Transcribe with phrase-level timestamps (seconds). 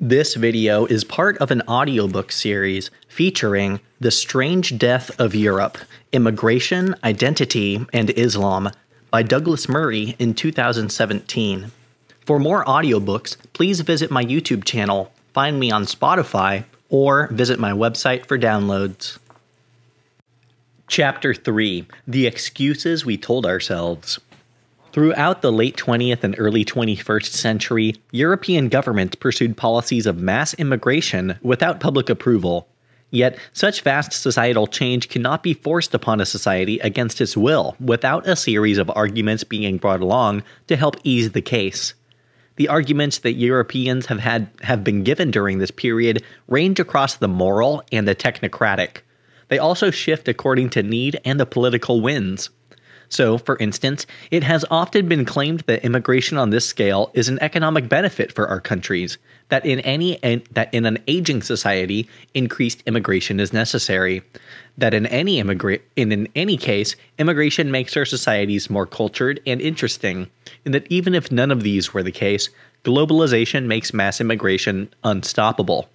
[0.00, 5.78] This video is part of an audiobook series featuring The Strange Death of Europe
[6.12, 8.72] Immigration, Identity, and Islam
[9.10, 11.72] by Douglas Murray in 2017.
[12.26, 17.72] For more audiobooks, please visit my YouTube channel, find me on Spotify, or visit my
[17.72, 19.16] website for downloads.
[20.88, 24.20] Chapter 3 The Excuses We Told Ourselves.
[24.96, 31.38] Throughout the late 20th and early 21st century, European governments pursued policies of mass immigration
[31.42, 32.66] without public approval.
[33.10, 38.26] Yet, such vast societal change cannot be forced upon a society against its will without
[38.26, 41.92] a series of arguments being brought along to help ease the case.
[42.54, 47.28] The arguments that Europeans have had have been given during this period range across the
[47.28, 49.02] moral and the technocratic.
[49.48, 52.48] They also shift according to need and the political winds.
[53.08, 57.38] So, for instance, it has often been claimed that immigration on this scale is an
[57.40, 60.16] economic benefit for our countries, that in any
[60.50, 64.22] that in an aging society, increased immigration is necessary,
[64.76, 69.60] that in any immigra- in, in any case, immigration makes our societies more cultured and
[69.60, 70.28] interesting,
[70.64, 72.48] and that even if none of these were the case,
[72.84, 75.88] globalization makes mass immigration unstoppable.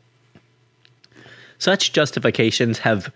[1.57, 3.13] Such justifications have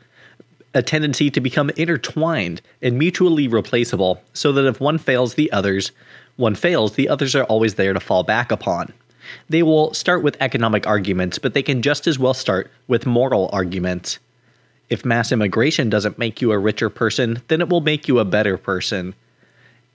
[0.76, 5.92] a tendency to become intertwined and mutually replaceable, so that if one fails the others,
[6.36, 8.94] one fails, the others are always there to fall back upon.
[9.50, 13.50] They will start with economic arguments, but they can just as well start with moral
[13.52, 14.20] arguments.
[14.90, 18.26] If mass immigration doesn't make you a richer person, then it will make you a
[18.26, 19.16] better person.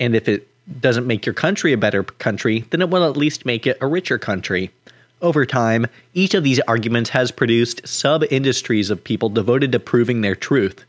[0.01, 0.49] And if it
[0.81, 3.87] doesn't make your country a better country, then it will at least make it a
[3.87, 4.71] richer country.
[5.23, 10.23] Over time, each of these arguments has produced sub industries of people devoted to proving
[10.23, 10.85] their truth.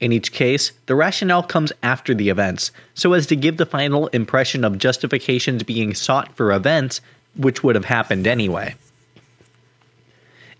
[0.00, 4.08] In each case, the rationale comes after the events, so as to give the final
[4.08, 7.00] impression of justifications being sought for events
[7.36, 8.74] which would have happened anyway.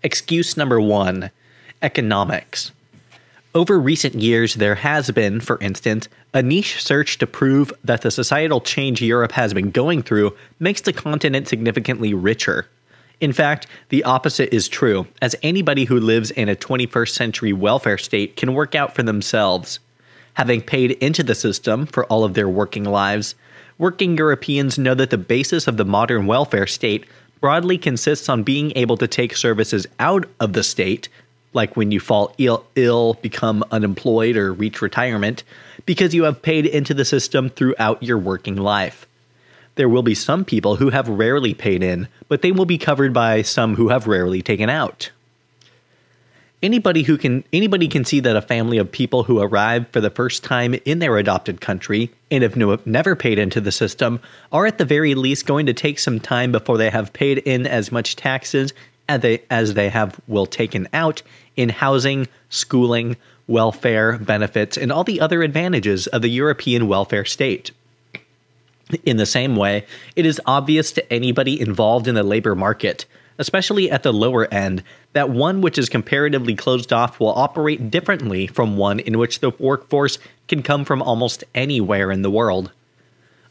[0.03, 1.31] Excuse number one
[1.81, 2.71] economics.
[3.53, 8.11] Over recent years, there has been, for instance, a niche search to prove that the
[8.11, 12.67] societal change Europe has been going through makes the continent significantly richer.
[13.21, 17.97] In fact, the opposite is true, as anybody who lives in a 21st century welfare
[17.97, 19.79] state can work out for themselves.
[20.33, 23.35] Having paid into the system for all of their working lives,
[23.77, 27.05] working Europeans know that the basis of the modern welfare state
[27.39, 31.07] broadly consists on being able to take services out of the state,
[31.53, 35.43] like when you fall Ill, Ill, become unemployed, or reach retirement,
[35.85, 39.07] because you have paid into the system throughout your working life.
[39.75, 43.13] There will be some people who have rarely paid in, but they will be covered
[43.13, 45.11] by some who have rarely taken out.
[46.63, 50.09] Anybody who can anybody can see that a family of people who arrive for the
[50.09, 54.19] first time in their adopted country and have no, never paid into the system
[54.51, 57.67] are at the very least going to take some time before they have paid in
[57.67, 58.73] as much taxes
[59.07, 61.21] as they, as they have will taken out
[61.55, 67.71] in housing, schooling, welfare, benefits, and all the other advantages of the European welfare state.
[69.03, 69.85] In the same way,
[70.15, 73.05] it is obvious to anybody involved in the labor market,
[73.39, 78.45] especially at the lower end, that one which is comparatively closed off will operate differently
[78.47, 82.71] from one in which the workforce can come from almost anywhere in the world.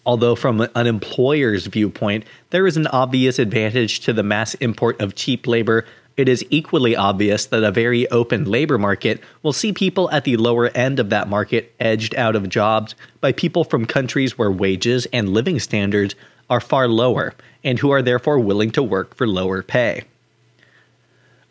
[0.07, 5.15] Although, from an employer's viewpoint, there is an obvious advantage to the mass import of
[5.15, 10.11] cheap labor it is equally obvious that a very open labor market will see people
[10.11, 14.39] at the lower end of that market edged out of jobs by people from countries
[14.39, 16.15] where wages and living standards
[16.49, 20.03] are far lower and who are therefore willing to work for lower pay.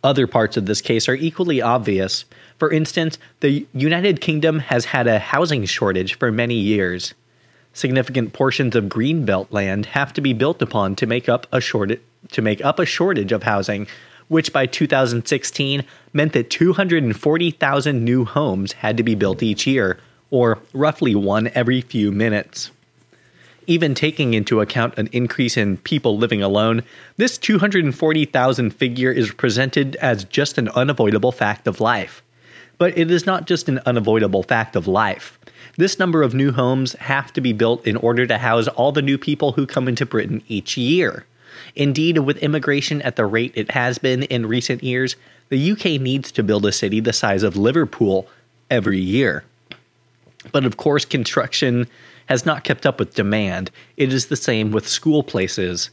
[0.03, 2.25] Other parts of this case are equally obvious.
[2.57, 7.13] For instance, the United Kingdom has had a housing shortage for many years.
[7.73, 12.01] Significant portions of greenbelt land have to be built upon to make up a shortage
[12.31, 13.85] to make up a shortage of housing
[14.27, 19.97] which by 2016 meant that 240,000 new homes had to be built each year,
[20.31, 22.71] or roughly one every few minutes.
[23.65, 26.83] Even taking into account an increase in people living alone,
[27.17, 32.21] this 240,000 figure is presented as just an unavoidable fact of life.
[32.77, 35.39] But it is not just an unavoidable fact of life.
[35.77, 39.01] This number of new homes have to be built in order to house all the
[39.01, 41.25] new people who come into Britain each year.
[41.75, 45.15] Indeed, with immigration at the rate it has been in recent years,
[45.49, 48.27] the UK needs to build a city the size of Liverpool
[48.69, 49.43] every year.
[50.51, 51.87] But of course, construction
[52.27, 53.71] has not kept up with demand.
[53.97, 55.89] It is the same with school places.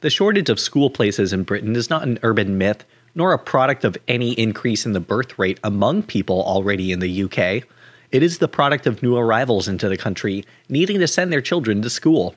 [0.00, 2.84] The shortage of school places in Britain is not an urban myth,
[3.14, 7.24] nor a product of any increase in the birth rate among people already in the
[7.24, 7.64] UK.
[8.10, 11.82] It is the product of new arrivals into the country needing to send their children
[11.82, 12.34] to school.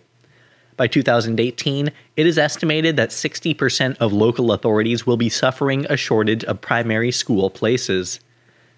[0.77, 6.43] By 2018, it is estimated that 60% of local authorities will be suffering a shortage
[6.45, 8.19] of primary school places.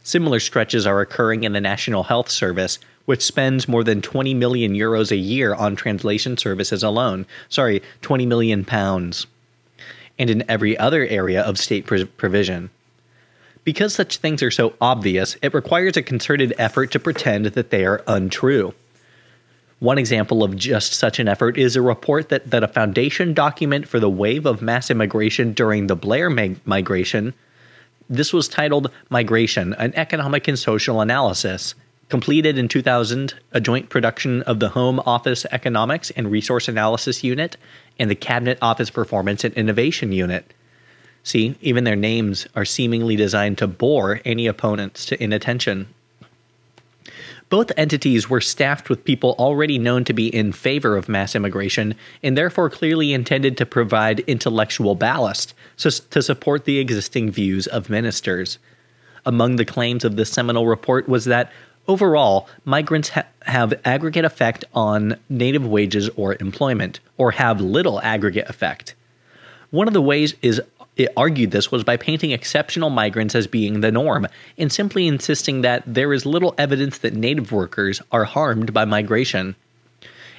[0.04, 4.74] Similar stretches are occurring in the National Health Service, which spends more than 20 million
[4.74, 7.25] euros a year on translation services alone.
[7.50, 9.28] Sorry, 20 million pounds.
[10.19, 12.69] And in every other area of state provision.
[13.63, 17.86] Because such things are so obvious, it requires a concerted effort to pretend that they
[17.86, 18.74] are untrue.
[19.79, 23.87] One example of just such an effort is a report that, that a foundation document
[23.87, 27.33] for the wave of mass immigration during the Blair migration.
[28.09, 31.75] This was titled Migration An Economic and Social Analysis,
[32.09, 37.57] completed in 2000, a joint production of the Home Office Economics and Resource Analysis Unit
[37.97, 40.53] and the Cabinet Office Performance and Innovation Unit.
[41.23, 45.87] See, even their names are seemingly designed to bore any opponents to inattention.
[47.53, 51.94] Both entities were staffed with people already known to be in favor of mass immigration
[52.23, 58.57] and therefore clearly intended to provide intellectual ballast to support the existing views of ministers.
[59.23, 61.51] Among the claims of this seminal report was that
[61.88, 68.49] overall, migrants ha- have aggregate effect on native wages or employment, or have little aggregate
[68.49, 68.95] effect.
[69.69, 70.59] One of the ways is
[70.95, 75.62] it argued this was by painting exceptional migrants as being the norm and simply insisting
[75.62, 79.56] that there is little evidence that native workers are harmed by migration.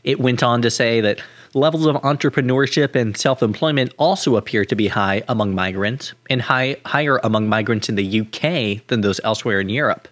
[0.04, 1.20] It went on to say that
[1.54, 6.76] levels of entrepreneurship and self employment also appear to be high among migrants, and high,
[6.84, 10.08] higher among migrants in the UK than those elsewhere in Europe.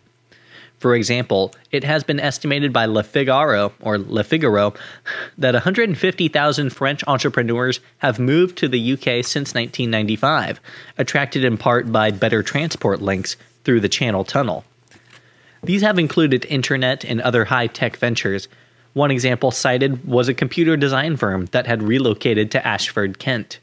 [0.82, 4.74] For example, it has been estimated by Le Figaro or Le Figaro
[5.38, 10.58] that 150,000 French entrepreneurs have moved to the UK since 1995,
[10.98, 14.64] attracted in part by better transport links through the Channel Tunnel.
[15.62, 18.48] These have included internet and other high-tech ventures.
[18.92, 23.60] One example cited was a computer design firm that had relocated to Ashford, Kent.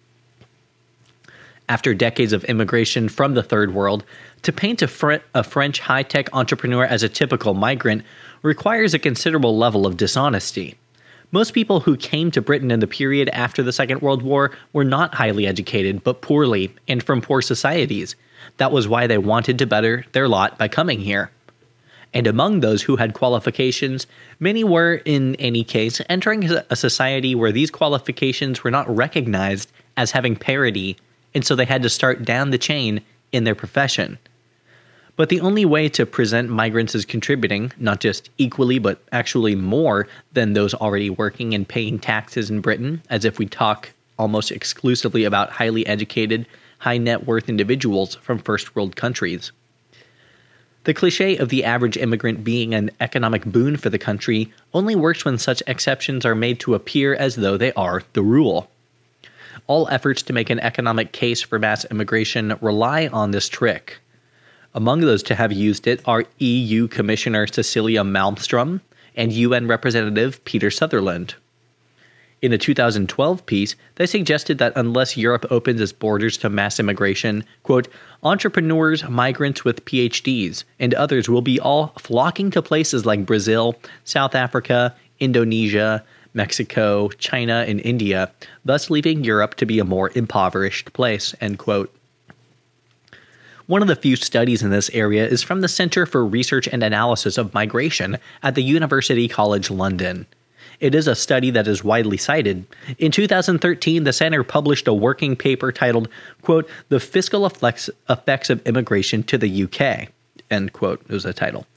[1.69, 4.03] After decades of immigration from the Third World,
[4.41, 8.03] to paint a, Fre- a French high tech entrepreneur as a typical migrant
[8.41, 10.75] requires a considerable level of dishonesty.
[11.31, 14.83] Most people who came to Britain in the period after the Second World War were
[14.83, 18.15] not highly educated, but poorly and from poor societies.
[18.57, 21.29] That was why they wanted to better their lot by coming here.
[22.15, 24.07] And among those who had qualifications,
[24.39, 30.09] many were, in any case, entering a society where these qualifications were not recognized as
[30.09, 30.97] having parity,
[31.33, 34.17] and so they had to start down the chain in their profession.
[35.15, 40.07] But the only way to present migrants as contributing, not just equally, but actually more
[40.31, 45.25] than those already working and paying taxes in Britain, as if we talk almost exclusively
[45.25, 46.45] about highly educated,
[46.77, 49.51] high net worth individuals from first world countries.
[50.85, 55.25] The cliche of the average immigrant being an economic boon for the country only works
[55.25, 58.69] when such exceptions are made to appear as though they are the rule.
[59.69, 63.99] All efforts to make an economic case for mass immigration rely on this trick.
[64.73, 68.81] Among those to have used it are EU Commissioner Cecilia Malmstrom
[69.15, 71.35] and UN Representative Peter Sutherland.
[72.41, 77.43] In a 2012 piece, they suggested that unless Europe opens its borders to mass immigration,
[77.61, 77.89] quote,
[78.23, 84.33] entrepreneurs, migrants with PhDs, and others will be all flocking to places like Brazil, South
[84.33, 86.03] Africa, Indonesia,
[86.39, 88.31] Mexico, China, and India,
[88.63, 91.93] thus leaving Europe to be a more impoverished place, end quote.
[93.65, 96.81] One of the few studies in this area is from the Centre for Research and
[96.81, 100.27] Analysis of Migration at the University College London.
[100.79, 102.65] It is a study that is widely cited.
[102.97, 106.07] In 2013, the center published a working paper titled,
[106.41, 110.07] quote, The Fiscal Effects, Effects of Immigration to the UK,
[110.49, 111.67] end quote, was the title.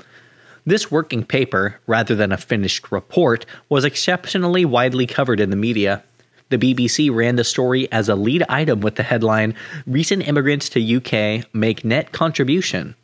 [0.65, 6.05] This working paper, rather than a finished report, was exceptionally widely covered in the media,
[6.53, 9.55] the BBC ran the story as a lead item with the headline
[9.87, 12.95] Recent Immigrants to UK Make Net Contribution.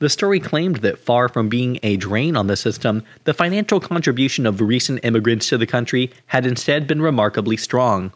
[0.00, 4.44] The story claimed that far from being a drain on the system, the financial contribution
[4.44, 8.12] of recent immigrants to the country had instead been remarkably strong.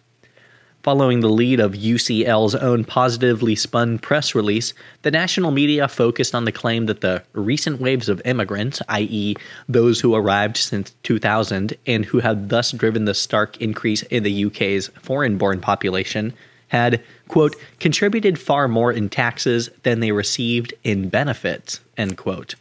[0.86, 6.44] Following the lead of UCL's own positively spun press release, the national media focused on
[6.44, 9.34] the claim that the recent waves of immigrants, i.e.,
[9.68, 14.44] those who arrived since 2000 and who have thus driven the stark increase in the
[14.44, 16.32] UK's foreign born population,
[16.68, 22.54] had, quote, contributed far more in taxes than they received in benefits, end quote.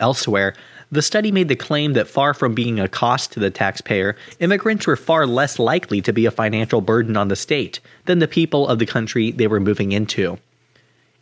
[0.00, 0.54] Elsewhere,
[0.90, 4.86] the study made the claim that far from being a cost to the taxpayer, immigrants
[4.86, 8.66] were far less likely to be a financial burden on the state than the people
[8.68, 10.38] of the country they were moving into.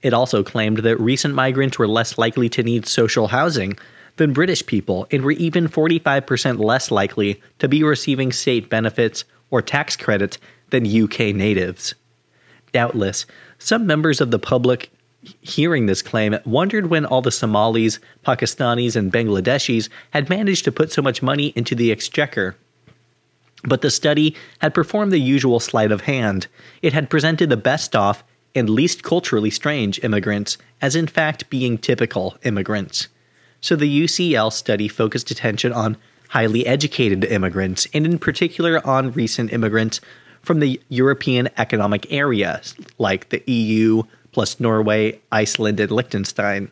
[0.02, 3.76] It also claimed that recent migrants were less likely to need social housing,
[4.16, 9.62] than British people and were even 45% less likely to be receiving state benefits or
[9.62, 10.38] tax credits
[10.70, 11.94] than UK natives.
[12.72, 13.26] Doubtless,
[13.58, 14.90] some members of the public
[15.40, 20.92] hearing this claim wondered when all the Somalis, Pakistanis, and Bangladeshis had managed to put
[20.92, 22.56] so much money into the exchequer.
[23.64, 26.46] But the study had performed the usual sleight of hand.
[26.82, 28.22] It had presented the best off
[28.54, 33.08] and least culturally strange immigrants as in fact being typical immigrants.
[33.60, 35.96] So the UCL study focused attention on
[36.30, 40.00] highly educated immigrants, and in particular on recent immigrants
[40.42, 42.60] from the European Economic Area,
[42.98, 44.02] like the EU,
[44.36, 46.70] plus Norway, Iceland, and Liechtenstein.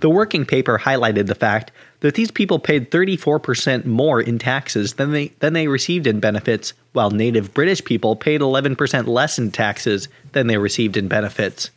[0.00, 5.12] The working paper highlighted the fact that these people paid 34% more in taxes than
[5.12, 10.08] they, than they received in benefits, while native British people paid 11% less in taxes
[10.32, 11.70] than they received in benefits.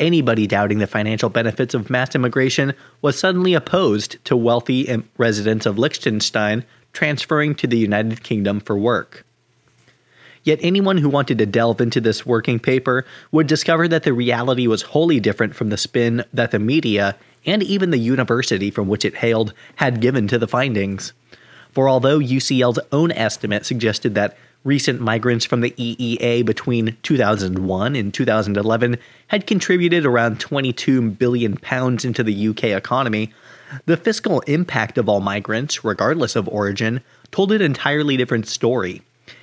[0.00, 5.78] Anybody doubting the financial benefits of mass immigration was suddenly opposed to wealthy residents of
[5.78, 9.25] Liechtenstein transferring to the United Kingdom for work.
[10.46, 14.68] Yet anyone who wanted to delve into this working paper would discover that the reality
[14.68, 19.04] was wholly different from the spin that the media, and even the university from which
[19.04, 21.12] it hailed, had given to the findings.
[21.72, 28.14] For although UCL's own estimate suggested that recent migrants from the EEA between 2001 and
[28.14, 33.32] 2011 had contributed around 22 billion pounds into the UK economy,
[33.86, 37.00] the fiscal impact of all migrants, regardless of origin,
[37.32, 39.02] told an entirely different story.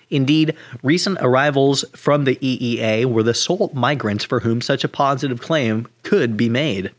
[0.10, 5.41] Indeed, recent arrivals from the EEA were the sole migrants for whom such a positive
[5.41, 6.91] claim could be made.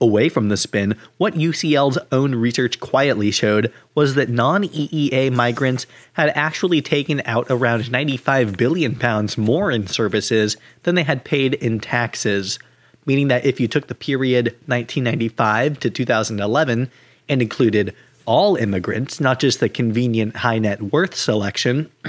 [0.00, 5.86] Away from the spin, what UCL's own research quietly showed was that non EEA migrants
[6.14, 11.54] had actually taken out around 95 billion pounds more in services than they had paid
[11.54, 12.58] in taxes,
[13.06, 16.90] meaning that if you took the period 1995 to 2011
[17.28, 17.94] and included
[18.26, 21.90] all immigrants, not just the convenient high net worth selection,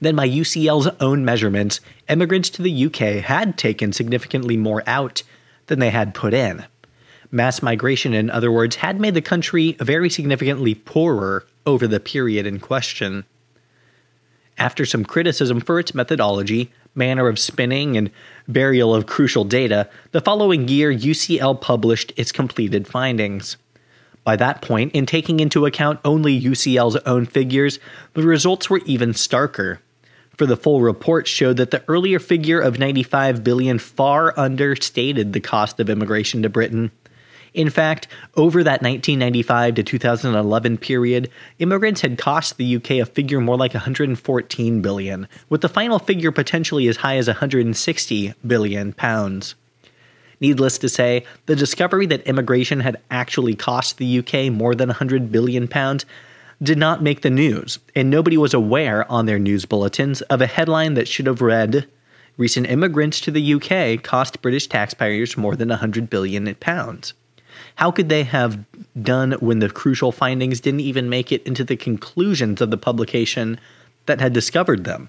[0.00, 5.22] then by UCL's own measurements, immigrants to the UK had taken significantly more out
[5.66, 6.64] than they had put in.
[7.30, 12.46] Mass migration, in other words, had made the country very significantly poorer over the period
[12.46, 13.24] in question.
[14.56, 18.10] After some criticism for its methodology, manner of spinning, and
[18.46, 23.56] burial of crucial data, the following year UCL published its completed findings.
[24.24, 27.78] By that point, in taking into account only UCL's own figures,
[28.14, 29.78] the results were even starker.
[30.36, 35.40] For the full report showed that the earlier figure of 95 billion far understated the
[35.40, 36.90] cost of immigration to Britain.
[37.52, 43.40] In fact, over that 1995 to 2011 period, immigrants had cost the UK a figure
[43.40, 49.54] more like 114 billion, with the final figure potentially as high as 160 billion pounds.
[50.44, 55.32] Needless to say, the discovery that immigration had actually cost the UK more than 100
[55.32, 56.04] billion pounds
[56.62, 60.46] did not make the news, and nobody was aware on their news bulletins of a
[60.46, 61.88] headline that should have read
[62.36, 67.14] Recent immigrants to the UK cost British taxpayers more than 100 billion pounds.
[67.76, 68.66] How could they have
[69.00, 73.58] done when the crucial findings didn't even make it into the conclusions of the publication
[74.04, 75.08] that had discovered them?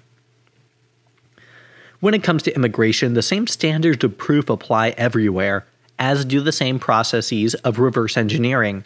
[2.06, 5.66] When it comes to immigration, the same standards of proof apply everywhere,
[5.98, 8.84] as do the same processes of reverse engineering.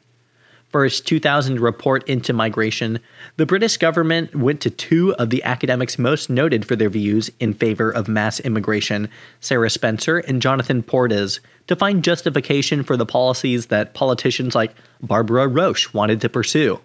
[0.70, 2.98] For its 2000 report into migration,
[3.36, 7.52] the British government went to two of the academics most noted for their views in
[7.52, 13.66] favor of mass immigration, Sarah Spencer and Jonathan Portes, to find justification for the policies
[13.66, 16.80] that politicians like Barbara Roche wanted to pursue.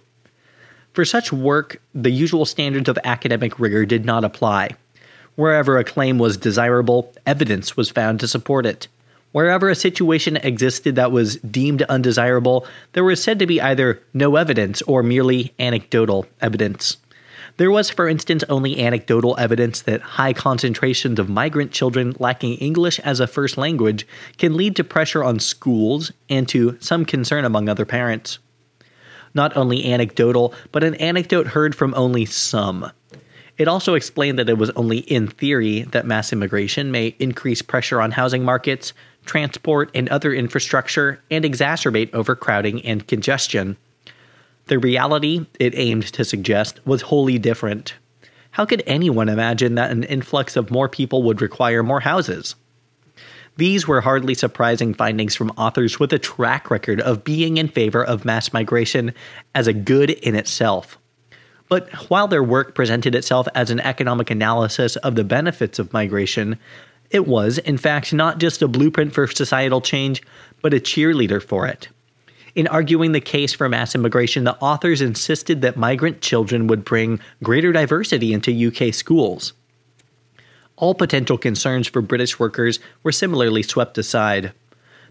[0.92, 4.72] For such work, the usual standards of academic rigor did not apply.
[5.36, 8.88] Wherever a claim was desirable, evidence was found to support it.
[9.34, 14.38] Wherever a situation existed that was deemed undesirable, there was said to be either no
[14.38, 16.96] evidence or merely anecdotal evidence.
[17.58, 23.00] There was, for instance, only anecdotal evidence that high concentrations of migrant children lacking English
[23.00, 27.68] as a first language can lead to pressure on schools and to some concern among
[27.68, 28.40] other parents.
[29.34, 32.92] Not only anecdotal, but an anecdote heard from only some.
[33.58, 38.02] It also explained that it was only in theory that mass immigration may increase pressure
[38.02, 38.92] on housing markets,
[39.26, 43.78] transport, and other infrastructure and exacerbate overcrowding and congestion.
[44.66, 47.94] The reality it aimed to suggest was wholly different.
[48.52, 52.56] How could anyone imagine that an influx of more people would require more houses?
[53.58, 58.04] These were hardly surprising findings from authors with a track record of being in favor
[58.04, 59.14] of mass migration
[59.54, 60.98] as a good in itself.
[61.68, 66.60] But while their work presented itself as an economic analysis of the benefits of migration,
[67.10, 70.22] it was, in fact, not just a blueprint for societal change,
[70.62, 71.90] but a cheerleader for it.
[72.56, 77.20] In arguing the case for mass immigration, the authors insisted that migrant children would bring
[77.44, 79.54] greater diversity into UK schools.
[80.78, 84.54] All potential concerns for British workers were similarly swept aside.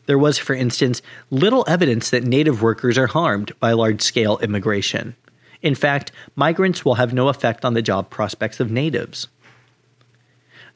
[0.06, 5.16] There was, for instance, little evidence that native workers are harmed by large scale immigration.
[5.64, 9.28] In fact, migrants will have no effect on the job prospects of natives.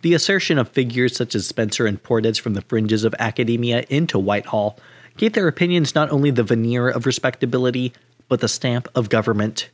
[0.00, 4.18] The assertion of figures such as Spencer and Portes from the fringes of academia into
[4.18, 4.78] Whitehall
[5.18, 7.92] gave their opinions not only the veneer of respectability,
[8.28, 9.68] but the stamp of government.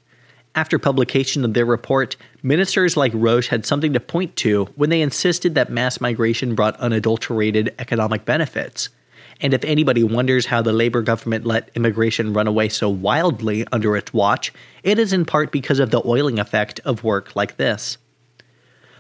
[0.56, 5.00] After publication of their report, ministers like Roche had something to point to when they
[5.00, 8.88] insisted that mass migration brought unadulterated economic benefits.
[9.41, 13.97] And if anybody wonders how the Labour government let immigration run away so wildly under
[13.97, 17.99] its watch, it is in part because of the oiling effect of work like this.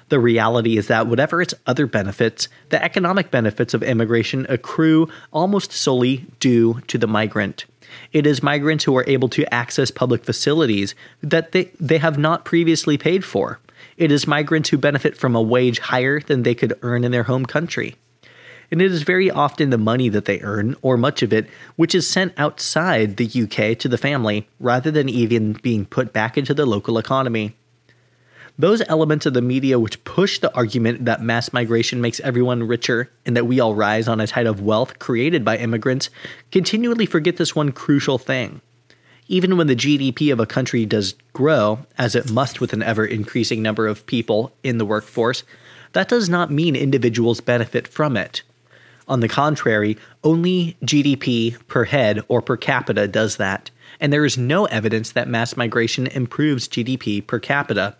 [0.08, 5.72] The reality is that whatever its other benefits, the economic benefits of immigration accrue almost
[5.72, 7.64] solely due to the migrant.
[8.12, 12.44] It is migrants who are able to access public facilities that they, they have not
[12.44, 13.60] previously paid for.
[13.96, 17.22] It is migrants who benefit from a wage higher than they could earn in their
[17.24, 17.96] home country.
[18.74, 21.94] And it is very often the money that they earn, or much of it, which
[21.94, 26.54] is sent outside the UK to the family rather than even being put back into
[26.54, 27.54] the local economy.
[28.58, 33.12] Those elements of the media which push the argument that mass migration makes everyone richer
[33.24, 36.10] and that we all rise on a tide of wealth created by immigrants
[36.50, 38.60] continually forget this one crucial thing.
[39.28, 43.04] Even when the GDP of a country does grow, as it must with an ever
[43.04, 45.44] increasing number of people in the workforce,
[45.92, 48.42] that does not mean individuals benefit from it.
[49.06, 53.70] On the contrary, only GDP per head or per capita does that,
[54.00, 57.96] and there is no evidence that mass migration improves GDP per capita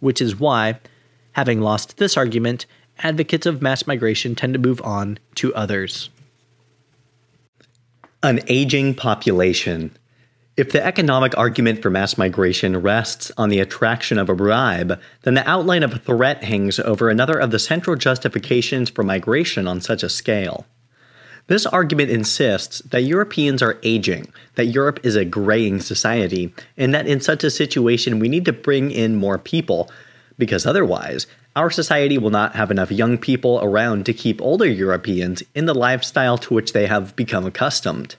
[0.00, 0.78] which is why,
[1.32, 2.66] having lost this argument,
[2.98, 6.10] advocates of mass migration tend to move on to others.
[8.22, 9.96] An aging population.
[10.58, 15.34] If the economic argument for mass migration rests on the attraction of a bribe, then
[15.34, 19.80] the outline of a threat hangs over another of the central justifications for migration on
[19.80, 20.66] such a scale.
[21.46, 27.06] This argument insists that Europeans are aging, that Europe is a graying society, and that
[27.06, 29.88] in such a situation we need to bring in more people,
[30.38, 35.44] because otherwise, our society will not have enough young people around to keep older Europeans
[35.54, 38.16] in the lifestyle to which they have become accustomed.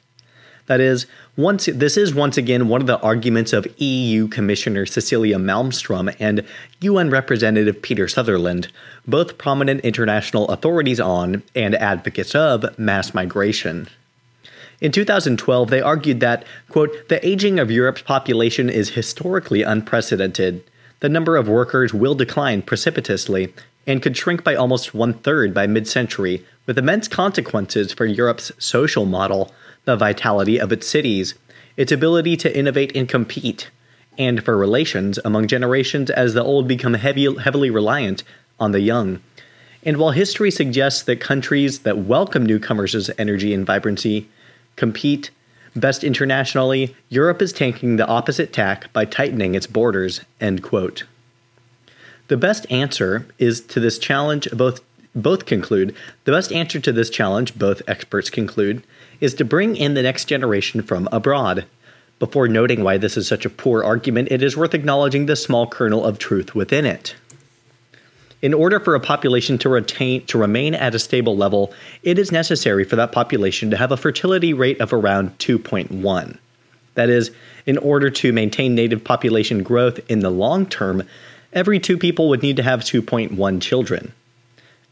[0.69, 5.37] That is, once this is once again one of the arguments of EU Commissioner Cecilia
[5.37, 6.45] Malmstrom and
[6.81, 8.71] UN Representative Peter Sutherland,
[9.07, 13.87] both prominent international authorities on and advocates of mass migration.
[14.79, 20.63] In 2012, they argued that, quote, the aging of Europe's population is historically unprecedented.
[20.99, 23.51] The number of workers will decline precipitously
[23.87, 28.51] and could shrink by almost one third by mid century, with immense consequences for Europe's
[28.59, 29.51] social model,
[29.89, 31.33] the vitality of its cities,
[31.75, 33.71] its ability to innovate and compete,
[34.19, 38.23] and for relations among generations as the old become heavy, heavily reliant
[38.59, 39.19] on the young.
[39.83, 44.29] And while history suggests that countries that welcome newcomers' energy and vibrancy
[44.75, 45.31] compete
[45.75, 50.21] best internationally, Europe is taking the opposite tack by tightening its borders.
[50.39, 51.03] End quote.
[52.27, 54.81] The best answer is to this challenge both
[55.15, 58.83] both conclude the best answer to this challenge both experts conclude
[59.19, 61.65] is to bring in the next generation from abroad.
[62.19, 65.67] Before noting why this is such a poor argument, it is worth acknowledging the small
[65.67, 67.15] kernel of truth within it.
[68.41, 72.31] In order for a population to retain to remain at a stable level, it is
[72.31, 76.37] necessary for that population to have a fertility rate of around 2.1.
[76.95, 77.31] That is,
[77.65, 81.03] in order to maintain native population growth in the long term,
[81.51, 84.13] every two people would need to have 2.1 children.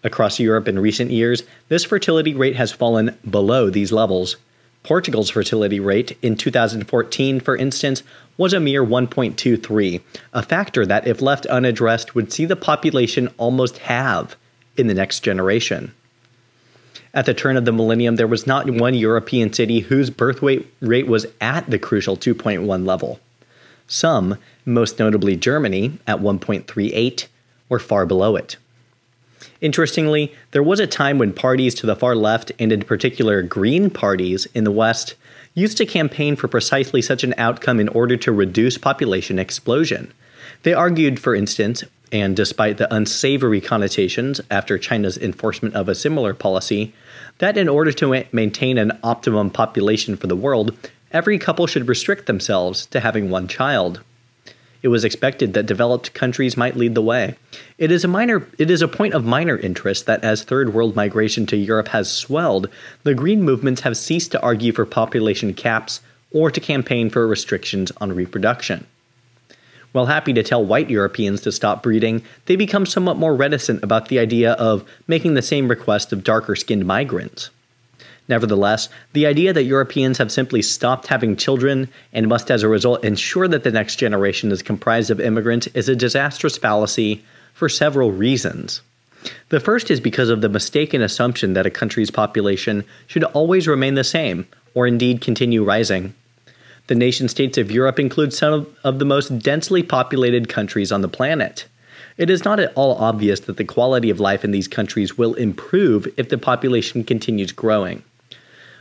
[0.03, 4.37] Across Europe in recent years, this fertility rate has fallen below these levels.
[4.83, 8.03] Portugal's fertility rate in 2014, for instance,
[8.37, 10.01] was a mere 1.23,
[10.33, 14.37] a factor that, if left unaddressed, would see the population almost halve
[14.77, 15.93] in the next generation.
[17.13, 21.07] At the turn of the millennium, there was not one European city whose birth rate
[21.07, 23.19] was at the crucial 2.1 level.
[23.87, 27.25] Some, most notably Germany, at 1.38,
[27.69, 28.57] were far below it.
[29.61, 33.89] Interestingly, there was a time when parties to the far left, and in particular Green
[33.89, 35.15] parties in the West,
[35.53, 40.13] used to campaign for precisely such an outcome in order to reduce population explosion.
[40.63, 46.33] They argued, for instance, and despite the unsavory connotations after China's enforcement of a similar
[46.33, 46.93] policy,
[47.39, 50.77] that in order to maintain an optimum population for the world,
[51.11, 54.01] every couple should restrict themselves to having one child.
[54.87, 57.35] It was expected that developed countries might lead the way.
[57.77, 60.95] It is a minor it is a point of minor interest that as third world
[60.95, 62.69] migration to Europe has swelled,
[63.03, 65.99] the green movements have ceased to argue for population caps
[66.31, 68.87] or to campaign for restrictions on reproduction.
[69.91, 74.07] While happy to tell white Europeans to stop breeding, they become somewhat more reticent about
[74.07, 77.49] the idea of making the same request of darker skinned migrants.
[78.27, 83.03] Nevertheless, the idea that Europeans have simply stopped having children and must as a result
[83.03, 88.11] ensure that the next generation is comprised of immigrants is a disastrous fallacy for several
[88.11, 88.81] reasons.
[89.49, 93.95] The first is because of the mistaken assumption that a country's population should always remain
[93.95, 96.13] the same, or indeed continue rising.
[96.87, 101.09] The nation states of Europe include some of the most densely populated countries on the
[101.09, 101.65] planet.
[102.17, 105.33] It is not at all obvious that the quality of life in these countries will
[105.35, 108.03] improve if the population continues growing.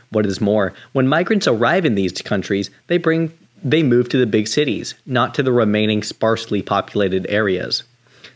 [0.09, 3.31] What is more, when migrants arrive in these countries, they bring
[3.63, 7.83] they move to the big cities, not to the remaining sparsely populated areas.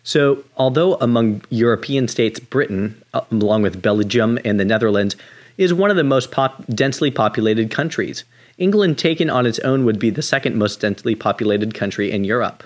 [0.03, 5.15] So, although among European states, Britain, uh, along with Belgium and the Netherlands,
[5.57, 8.23] is one of the most pop- densely populated countries,
[8.57, 12.63] England taken on its own would be the second most densely populated country in Europe.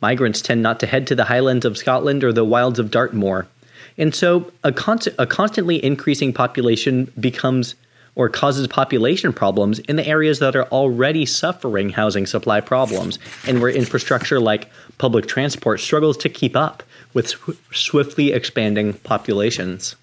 [0.00, 3.46] Migrants tend not to head to the highlands of Scotland or the wilds of Dartmoor.
[3.98, 4.74] And so a,
[5.18, 7.74] a constantly increasing population becomes
[8.14, 13.60] or causes population problems in the areas that are already suffering housing supply problems and
[13.60, 16.82] where infrastructure like public transport struggles to keep up
[17.14, 19.96] with sw- swiftly expanding populations.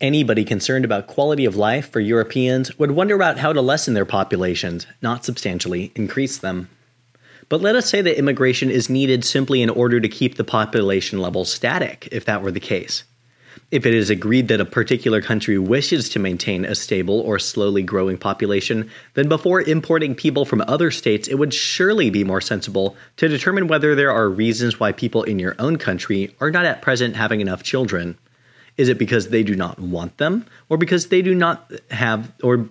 [0.00, 4.04] Anybody concerned about quality of life for Europeans would wonder about how to lessen their
[4.04, 6.68] populations, not substantially increase them.
[7.48, 11.18] But let us say that immigration is needed simply in order to keep the population
[11.20, 13.04] level static, if that were the case.
[13.70, 17.82] If it is agreed that a particular country wishes to maintain a stable or slowly
[17.82, 22.96] growing population, then before importing people from other states, it would surely be more sensible
[23.18, 26.80] to determine whether there are reasons why people in your own country are not at
[26.80, 28.16] present having enough children.
[28.78, 32.70] Is it because they do not want them, or because they do not have, or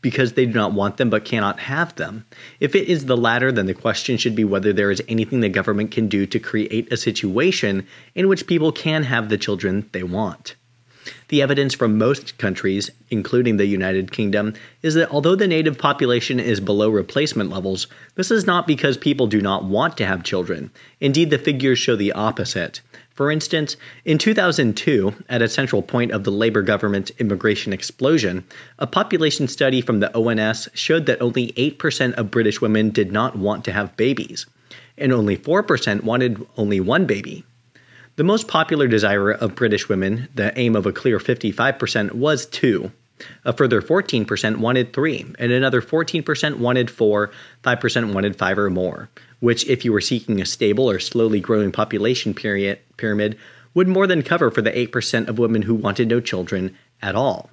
[0.00, 2.24] because they do not want them but cannot have them.
[2.58, 5.48] If it is the latter, then the question should be whether there is anything the
[5.48, 10.02] government can do to create a situation in which people can have the children they
[10.02, 10.54] want.
[11.28, 16.38] The evidence from most countries, including the United Kingdom, is that although the native population
[16.38, 17.86] is below replacement levels,
[18.16, 20.70] this is not because people do not want to have children.
[21.00, 22.80] Indeed, the figures show the opposite.
[23.14, 28.44] For instance, in 2002, at a central point of the Labour government immigration explosion,
[28.78, 33.36] a population study from the ONS showed that only 8% of British women did not
[33.36, 34.46] want to have babies,
[34.96, 37.44] and only 4% wanted only one baby.
[38.16, 42.92] The most popular desire of British women, the aim of a clear 55%, was two.
[43.44, 47.30] A further 14% wanted three, and another 14% wanted four,
[47.64, 51.72] 5% wanted five or more, which, if you were seeking a stable or slowly growing
[51.72, 53.36] population pyramid,
[53.74, 57.50] would more than cover for the 8% of women who wanted no children at all.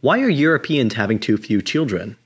[0.00, 2.16] Why are Europeans having too few children?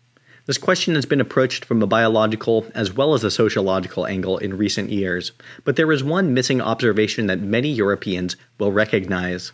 [0.44, 4.58] This question has been approached from a biological as well as a sociological angle in
[4.58, 5.32] recent years,
[5.64, 9.52] but there is one missing observation that many Europeans will recognize.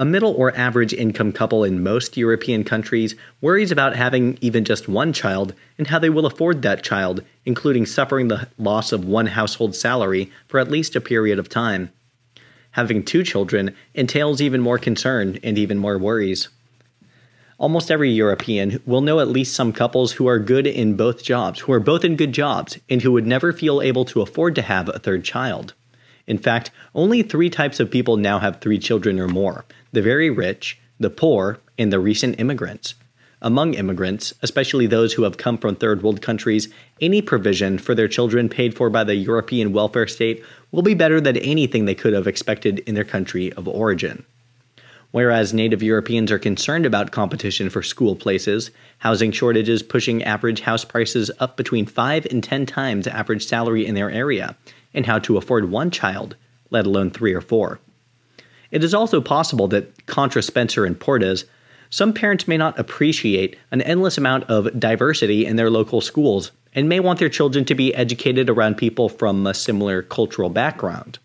[0.00, 4.86] A middle or average income couple in most European countries worries about having even just
[4.86, 9.26] one child and how they will afford that child, including suffering the loss of one
[9.26, 11.90] household salary for at least a period of time.
[12.72, 16.46] Having two children entails even more concern and even more worries.
[17.58, 21.58] Almost every European will know at least some couples who are good in both jobs,
[21.58, 24.62] who are both in good jobs, and who would never feel able to afford to
[24.62, 25.74] have a third child.
[26.28, 30.30] In fact, only three types of people now have three children or more the very
[30.30, 32.94] rich, the poor, and the recent immigrants.
[33.40, 36.68] Among immigrants, especially those who have come from third world countries,
[37.00, 41.20] any provision for their children paid for by the European welfare state will be better
[41.20, 44.24] than anything they could have expected in their country of origin.
[45.10, 50.84] Whereas native Europeans are concerned about competition for school places, housing shortages pushing average house
[50.84, 54.56] prices up between 5 and 10 times average salary in their area,
[54.92, 56.34] and how to afford one child,
[56.70, 57.78] let alone three or four.
[58.70, 61.44] It is also possible that, contra Spencer and Portes,
[61.90, 66.88] some parents may not appreciate an endless amount of diversity in their local schools and
[66.88, 71.18] may want their children to be educated around people from a similar cultural background.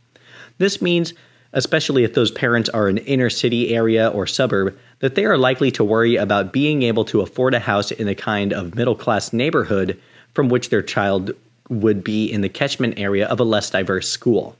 [0.57, 1.13] This means,
[1.51, 5.69] especially if those parents are an inner city area or suburb, that they are likely
[5.71, 9.33] to worry about being able to afford a house in a kind of middle class
[9.33, 9.99] neighborhood
[10.33, 11.31] from which their child
[11.69, 14.55] would be in the catchment area of a less diverse school.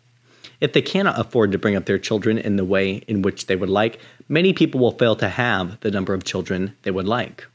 [0.63, 3.57] If they cannot afford to bring up their children in the way in which they
[3.57, 3.99] would like,
[4.29, 7.45] many people will fail to have the number of children they would like.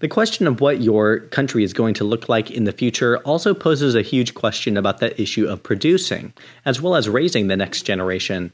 [0.00, 3.54] The question of what your country is going to look like in the future also
[3.54, 6.32] poses a huge question about the issue of producing,
[6.64, 8.52] as well as raising the next generation.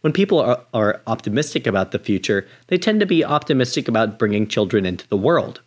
[0.00, 4.48] When people are, are, optimistic about the future, they tend to be optimistic about bringing
[4.48, 5.60] children into the world.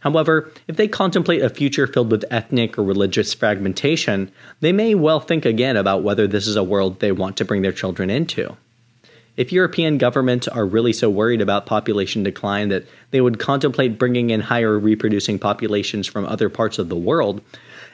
[0.00, 4.30] However, if they contemplate a future filled with ethnic or religious fragmentation,
[4.60, 7.62] they may well think again about whether this is a world they want to bring
[7.62, 8.56] their children into.
[9.36, 14.30] If European governments are really so worried about population decline that they would contemplate bringing
[14.30, 17.42] in higher reproducing populations from other parts of the world,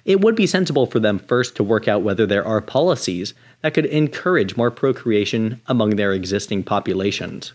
[0.04, 3.74] it would be sensible for them first to work out whether there are policies that
[3.74, 7.52] could encourage more procreation among their existing populations.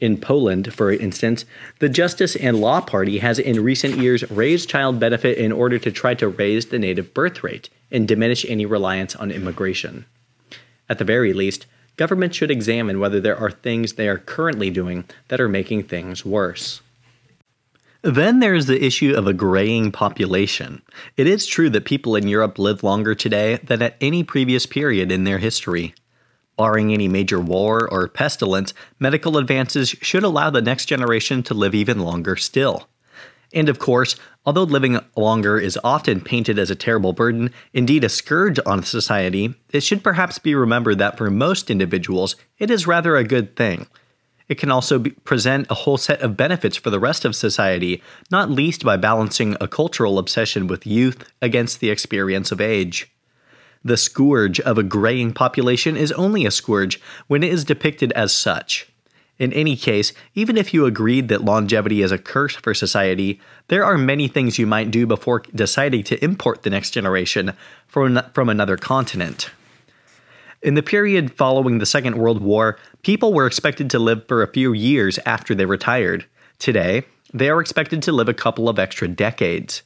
[0.00, 1.44] In Poland, for instance,
[1.78, 5.92] the Justice and Law Party has in recent years raised child benefit in order to
[5.92, 10.04] try to raise the native birth rate and diminish any reliance on immigration.
[10.88, 15.04] At the very least, government should examine whether there are things they are currently doing
[15.28, 16.80] that are making things worse.
[18.02, 20.82] Then there's the issue of a graying population.
[21.16, 25.10] It is true that people in Europe live longer today than at any previous period
[25.10, 25.94] in their history.
[26.56, 31.74] Barring any major war or pestilence, medical advances should allow the next generation to live
[31.74, 32.88] even longer still.
[33.52, 38.08] And of course, although living longer is often painted as a terrible burden, indeed a
[38.08, 43.16] scourge on society, it should perhaps be remembered that for most individuals, it is rather
[43.16, 43.86] a good thing.
[44.48, 48.02] It can also be, present a whole set of benefits for the rest of society,
[48.30, 53.10] not least by balancing a cultural obsession with youth against the experience of age.
[53.84, 58.32] The scourge of a graying population is only a scourge when it is depicted as
[58.32, 58.88] such.
[59.38, 63.84] In any case, even if you agreed that longevity is a curse for society, there
[63.84, 67.52] are many things you might do before deciding to import the next generation
[67.88, 69.50] from, from another continent.
[70.62, 74.52] In the period following the Second World War, people were expected to live for a
[74.52, 76.24] few years after they retired.
[76.58, 77.02] Today,
[77.34, 79.82] they are expected to live a couple of extra decades.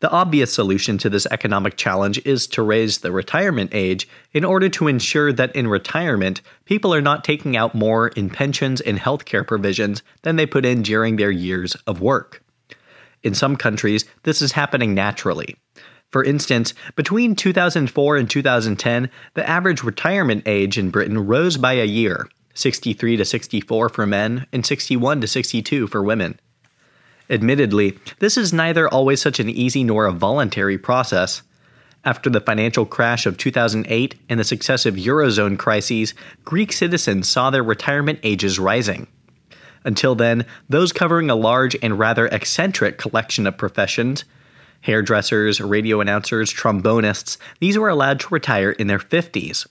[0.00, 4.70] The obvious solution to this economic challenge is to raise the retirement age in order
[4.70, 9.46] to ensure that in retirement, people are not taking out more in pensions and healthcare
[9.46, 12.42] provisions than they put in during their years of work.
[13.22, 15.56] In some countries, this is happening naturally.
[16.10, 21.84] For instance, between 2004 and 2010, the average retirement age in Britain rose by a
[21.84, 26.40] year 63 to 64 for men and 61 to 62 for women.
[27.30, 31.42] Admittedly, this is neither always such an easy nor a voluntary process.
[32.04, 36.12] After the financial crash of 2008 and the successive Eurozone crises,
[36.44, 39.06] Greek citizens saw their retirement ages rising.
[39.84, 44.24] Until then, those covering a large and rather eccentric collection of professions
[44.82, 49.66] hairdressers, radio announcers, trombonists these were allowed to retire in their 50s.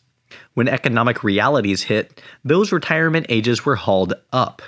[0.53, 4.61] When economic realities hit, those retirement ages were hauled up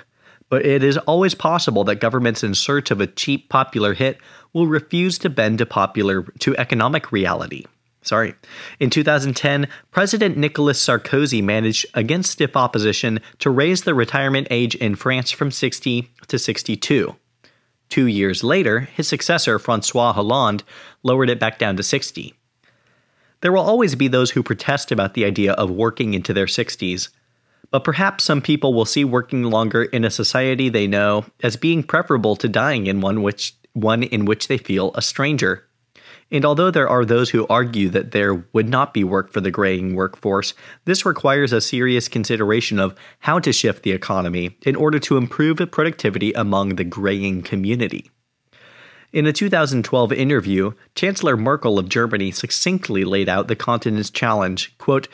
[0.52, 4.18] but it is always possible that governments in search of a cheap popular hit
[4.52, 7.64] will refuse to bend to popular to economic reality.
[8.02, 8.34] Sorry.
[8.78, 14.94] In 2010, President Nicolas Sarkozy managed against stiff opposition to raise the retirement age in
[14.94, 17.16] France from 60 to 62.
[17.88, 20.64] 2 years later, his successor François Hollande
[21.02, 22.34] lowered it back down to 60.
[23.40, 27.08] There will always be those who protest about the idea of working into their 60s,
[27.72, 31.82] but perhaps some people will see working longer in a society they know as being
[31.82, 35.66] preferable to dying in one which one in which they feel a stranger.
[36.30, 39.50] And although there are those who argue that there would not be work for the
[39.50, 40.54] graying workforce,
[40.84, 45.58] this requires a serious consideration of how to shift the economy in order to improve
[45.70, 48.10] productivity among the graying community.
[49.12, 55.08] In a 2012 interview, Chancellor Merkel of Germany succinctly laid out the continent's challenge, quote,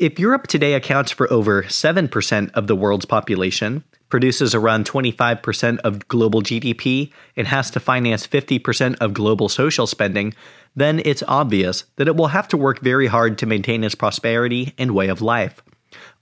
[0.00, 6.08] if Europe today accounts for over 7% of the world's population, produces around 25% of
[6.08, 10.34] global GDP, and has to finance 50% of global social spending,
[10.74, 14.72] then it's obvious that it will have to work very hard to maintain its prosperity
[14.78, 15.62] and way of life.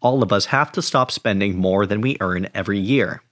[0.02, 3.22] All of us have to stop spending more than we earn every year.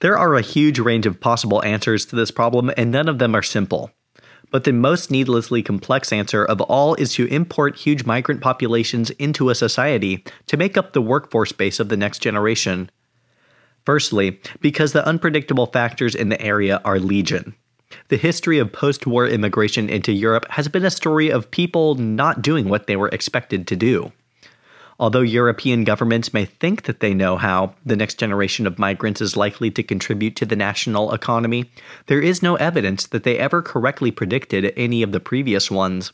[0.00, 3.36] There are a huge range of possible answers to this problem, and none of them
[3.36, 3.92] are simple.
[4.54, 9.50] But the most needlessly complex answer of all is to import huge migrant populations into
[9.50, 12.88] a society to make up the workforce base of the next generation.
[13.84, 17.56] Firstly, because the unpredictable factors in the area are legion.
[18.10, 22.40] The history of post war immigration into Europe has been a story of people not
[22.40, 24.12] doing what they were expected to do.
[24.98, 29.36] Although European governments may think that they know how the next generation of migrants is
[29.36, 31.70] likely to contribute to the national economy,
[32.06, 36.12] there is no evidence that they ever correctly predicted any of the previous ones.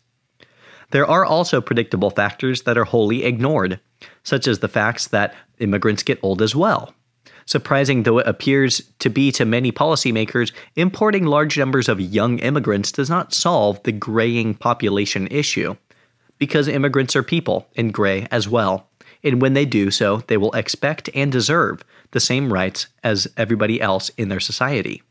[0.93, 3.81] There are also predictable factors that are wholly ignored,
[4.25, 6.95] such as the facts that immigrants get old as well.
[7.47, 12.93] Surprising though it appears to be to many policymakers, importing large numbers of young immigrants
[12.93, 15.77] does not solve the graying population issue.
[16.40, 18.88] Because immigrants are people, and gray as well.
[19.22, 23.81] And when they do so, they will expect and deserve the same rights as everybody
[23.81, 25.03] else in their society.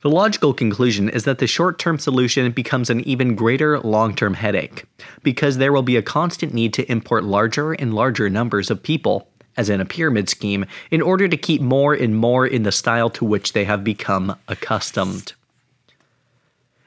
[0.00, 4.34] The logical conclusion is that the short term solution becomes an even greater long term
[4.34, 4.84] headache,
[5.22, 9.28] because there will be a constant need to import larger and larger numbers of people
[9.56, 13.10] as in a pyramid scheme, in order to keep more and more in the style
[13.10, 15.32] to which they have become accustomed.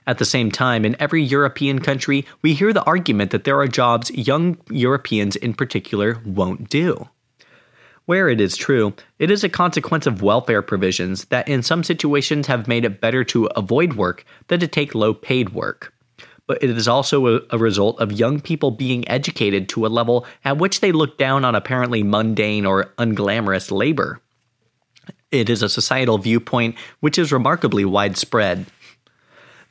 [0.07, 3.67] At the same time, in every European country, we hear the argument that there are
[3.67, 7.09] jobs young Europeans in particular won't do.
[8.05, 12.47] Where it is true, it is a consequence of welfare provisions that in some situations
[12.47, 15.93] have made it better to avoid work than to take low paid work
[16.47, 20.57] but it is also a, result of young people being educated to a level at
[20.57, 24.21] which they look down on apparently mundane or unglamorous labor.
[25.29, 28.65] It is a societal viewpoint which is remarkably widespread.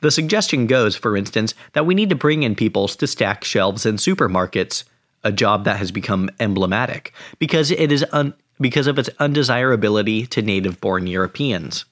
[0.01, 3.85] The suggestion goes, for instance, that we need to bring in people to stack shelves
[3.85, 4.83] in supermarkets,
[5.23, 10.41] a job that has become emblematic because it is un- because of its undesirability to
[10.41, 11.85] native born Europeans.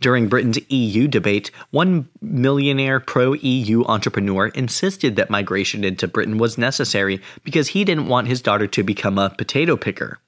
[0.00, 6.56] During Britain's EU debate, one millionaire pro EU entrepreneur insisted that migration into Britain was
[6.56, 10.18] necessary because he didn't want his daughter to become a potato picker.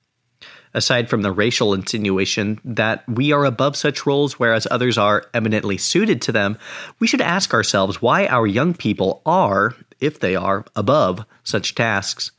[0.75, 5.77] Aside from the racial insinuation that we are above such roles whereas others are eminently
[5.77, 6.57] suited to them,
[6.99, 12.31] we should ask ourselves why our young people are, if they are, above such tasks.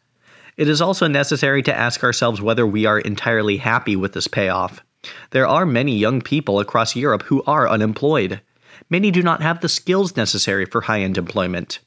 [0.57, 4.83] It is also necessary to ask ourselves whether we are entirely happy with this payoff.
[5.31, 8.41] There are many young people across Europe who are unemployed.
[8.89, 11.79] Many do not have the skills necessary for high end employment.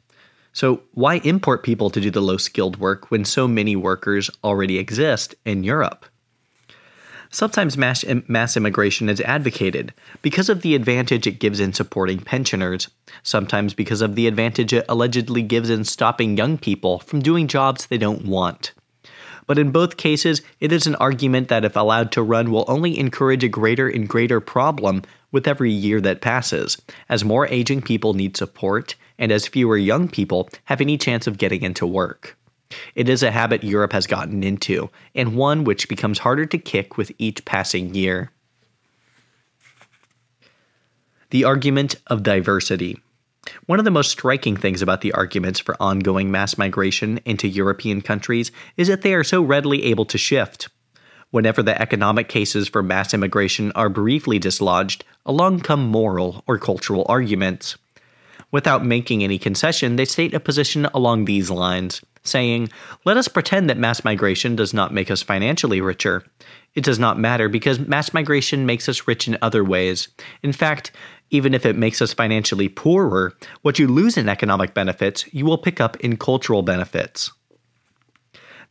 [0.53, 4.79] So, why import people to do the low skilled work when so many workers already
[4.79, 6.07] exist in Europe?
[7.37, 12.88] Sometimes mass, mass immigration is advocated because of the advantage it gives in supporting pensioners,
[13.22, 17.88] sometimes because of the advantage it allegedly gives in stopping young people from doing jobs
[17.88, 18.72] they don't want
[19.46, 22.99] but in both cases, it is an argument that, if allowed to run, will only
[22.99, 26.77] encourage a greater and greater problem with every year that passes,
[27.09, 31.38] as more aging people need support and as fewer young people have any chance of
[31.38, 32.36] getting into work.
[32.95, 36.97] It is a habit Europe has gotten into, and one which becomes harder to kick
[36.97, 38.31] with each passing year.
[41.31, 43.01] The argument of diversity.
[43.67, 48.01] One of the most striking things about the arguments for ongoing mass migration into European
[48.01, 50.69] countries is that they are so readily able to shift.
[51.31, 57.05] Whenever the economic cases for mass immigration are briefly dislodged, along come moral or cultural
[57.09, 57.77] arguments.
[58.53, 62.71] Without making any concession, they state a position along these lines, saying,
[63.05, 66.25] Let us pretend that mass migration does not make us financially richer.
[66.75, 70.09] It does not matter because mass migration makes us rich in other ways.
[70.43, 70.93] In fact,
[71.31, 75.59] even if it makes us financially poorer, what you lose in economic benefits, you will
[75.59, 77.33] pick up in cultural benefits.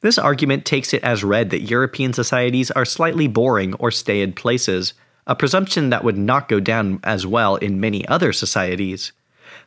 [0.01, 4.93] This argument takes it as read that European societies are slightly boring or staid places,
[5.25, 9.11] a presumption that would not go down as well in many other societies.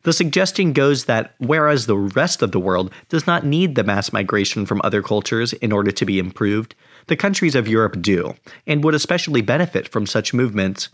[0.02, 4.12] The suggestion goes that whereas the rest of the world does not need the mass
[4.12, 6.74] migration from other cultures in order to be improved,
[7.08, 8.34] the countries of Europe do,
[8.66, 10.88] and would especially benefit from such movements.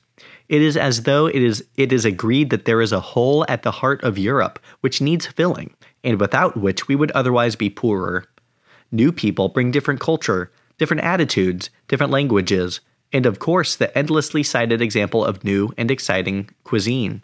[0.49, 3.63] It is as though it is it is agreed that there is a hole at
[3.63, 8.25] the heart of Europe which needs filling, and without which we would otherwise be poorer.
[8.93, 12.81] New people bring different culture, different attitudes, different languages,
[13.13, 17.23] and of course the endlessly cited example of new and exciting cuisine.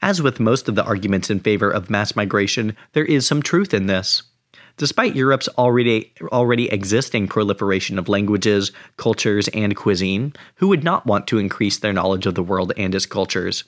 [0.00, 3.74] As with most of the arguments in favor of mass migration, there is some truth
[3.74, 4.22] in this.
[4.76, 11.26] Despite Europe's already already existing proliferation of languages, cultures, and cuisine, who would not want
[11.26, 13.64] to increase their knowledge of the world and its cultures?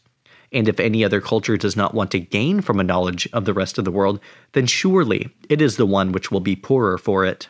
[0.52, 3.54] And if any other culture does not want to gain from a knowledge of the
[3.54, 4.20] rest of the world,
[4.52, 7.48] then surely it is the one which will be poorer for it.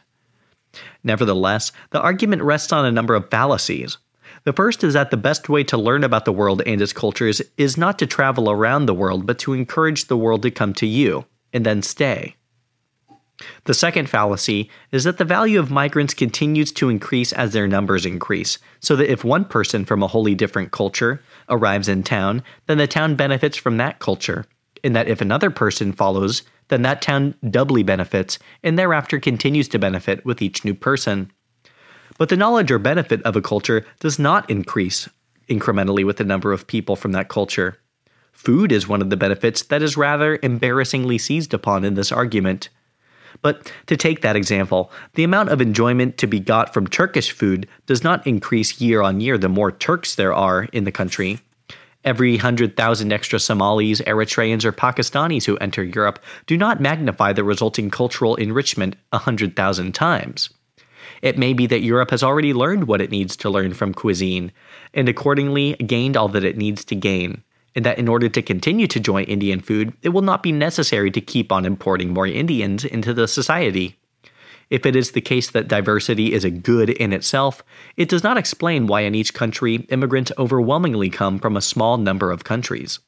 [1.04, 3.98] Nevertheless, the argument rests on a number of fallacies.
[4.44, 7.42] The first is that the best way to learn about the world and its cultures
[7.56, 10.86] is not to travel around the world, but to encourage the world to come to
[10.86, 12.36] you, and then stay.
[13.64, 18.04] The second fallacy is that the value of migrants continues to increase as their numbers
[18.04, 22.78] increase, so that if one person from a wholly different culture arrives in town, then
[22.78, 24.44] the town benefits from that culture,
[24.84, 29.78] and that if another person follows, then that town doubly benefits and thereafter continues to
[29.78, 31.32] benefit with each new person.
[32.20, 35.08] But the knowledge or benefit of a culture does not increase
[35.48, 37.78] incrementally with the number of people from that culture.
[38.30, 42.68] Food is one of the benefits that is rather embarrassingly seized upon in this argument.
[43.40, 47.66] But to take that example, the amount of enjoyment to be got from Turkish food
[47.86, 51.38] does not increase year on year the more Turks there are in the country.
[52.04, 57.88] Every 100,000 extra Somalis, Eritreans, or Pakistanis who enter Europe do not magnify the resulting
[57.88, 60.50] cultural enrichment 100,000 times.
[61.22, 64.52] It may be that Europe has already learned what it needs to learn from cuisine,
[64.94, 67.42] and accordingly gained all that it needs to gain,
[67.74, 71.10] and that in order to continue to enjoy Indian food, it will not be necessary
[71.10, 73.96] to keep on importing more Indians into the society.
[74.70, 77.62] If it is the case that diversity is a good in itself,
[77.96, 82.30] it does not explain why in each country immigrants overwhelmingly come from a small number
[82.30, 83.00] of countries.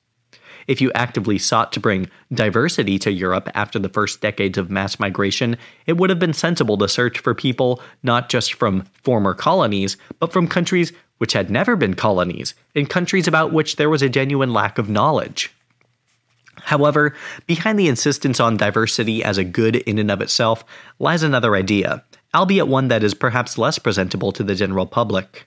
[0.67, 4.99] If you actively sought to bring diversity to Europe after the first decades of mass
[4.99, 5.57] migration,
[5.87, 10.33] it would have been sensible to search for people not just from former colonies, but
[10.33, 14.53] from countries which had never been colonies, in countries about which there was a genuine
[14.53, 15.53] lack of knowledge.
[16.63, 17.15] However,
[17.47, 20.65] behind the insistence on diversity as a good in and of itself
[20.99, 22.05] lies another idea,
[22.35, 25.47] albeit one that is perhaps less presentable to the general public.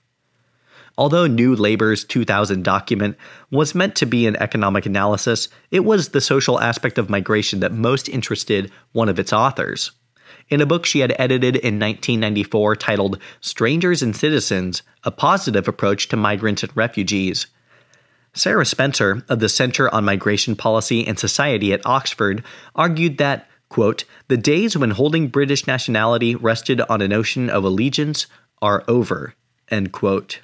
[0.98, 3.16] Although New Labor's 2000 document
[3.50, 7.72] was meant to be an economic analysis, it was the social aspect of migration that
[7.72, 9.92] most interested one of its authors.
[10.48, 16.08] In a book she had edited in 1994 titled Strangers and Citizens A Positive Approach
[16.08, 17.46] to Migrants and Refugees,
[18.32, 22.44] Sarah Spencer of the Center on Migration Policy and Society at Oxford
[22.74, 28.26] argued that, quote, the days when holding British nationality rested on a notion of allegiance
[28.60, 29.34] are over,
[29.70, 30.40] end quote.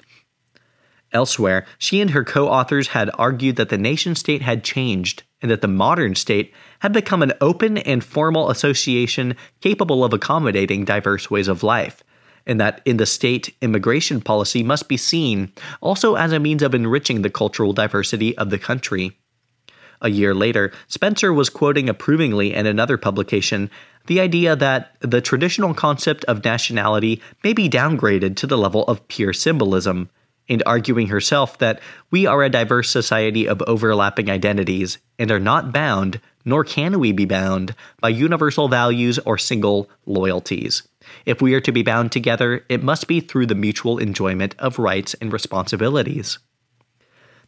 [1.13, 5.51] Elsewhere, she and her co authors had argued that the nation state had changed and
[5.51, 11.29] that the modern state had become an open and formal association capable of accommodating diverse
[11.29, 12.03] ways of life,
[12.47, 15.51] and that in the state, immigration policy must be seen
[15.81, 19.17] also as a means of enriching the cultural diversity of the country.
[20.01, 23.69] A year later, Spencer was quoting approvingly in another publication
[24.07, 29.07] the idea that the traditional concept of nationality may be downgraded to the level of
[29.07, 30.09] pure symbolism,
[30.49, 31.79] and arguing herself that
[32.11, 37.11] we are a diverse society of overlapping identities and are not bound, nor can we
[37.11, 40.83] be bound, by universal values or single loyalties.
[41.25, 44.79] If we are to be bound together, it must be through the mutual enjoyment of
[44.79, 46.39] rights and responsibilities.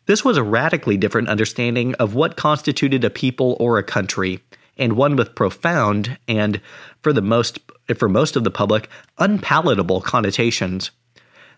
[0.06, 4.40] This was a radically different understanding of what constituted a people or a country,
[4.78, 6.62] and one with profound and,
[7.02, 7.60] for the most
[7.98, 10.92] for most of the public, unpalatable connotations.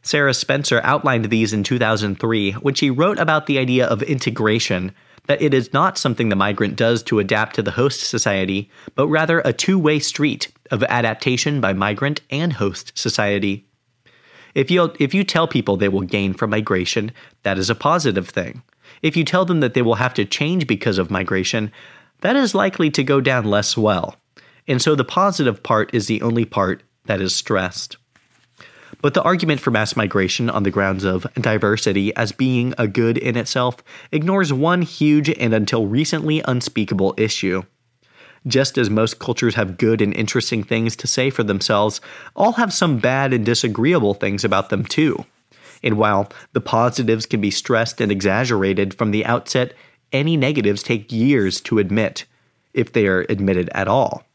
[0.02, 4.94] Sarah Spencer outlined these in 2003 when she wrote about the idea of integration,
[5.28, 9.08] that it is not something the migrant does to adapt to the host society, but
[9.08, 13.66] rather a two way street of adaptation by migrant and host society.
[14.56, 17.12] If you, if you tell people they will gain from migration,
[17.44, 18.64] that is a positive thing.
[19.02, 21.72] If you tell them that they will have to change because of migration,
[22.22, 24.16] that is likely to go down less well.
[24.68, 27.98] And so the positive part is the only part that is stressed.
[29.02, 33.18] But the argument for mass migration on the grounds of diversity as being a good
[33.18, 33.78] in itself
[34.12, 37.64] ignores one huge and until recently unspeakable issue.
[38.46, 42.02] Just as most cultures have good and interesting things to say for themselves,
[42.36, 45.26] all have some bad and disagreeable things about them too.
[45.84, 49.74] And while the positives can be stressed and exaggerated from the outset,
[50.12, 52.26] any negatives take years to admit,
[52.74, 54.27] if they are admitted at all.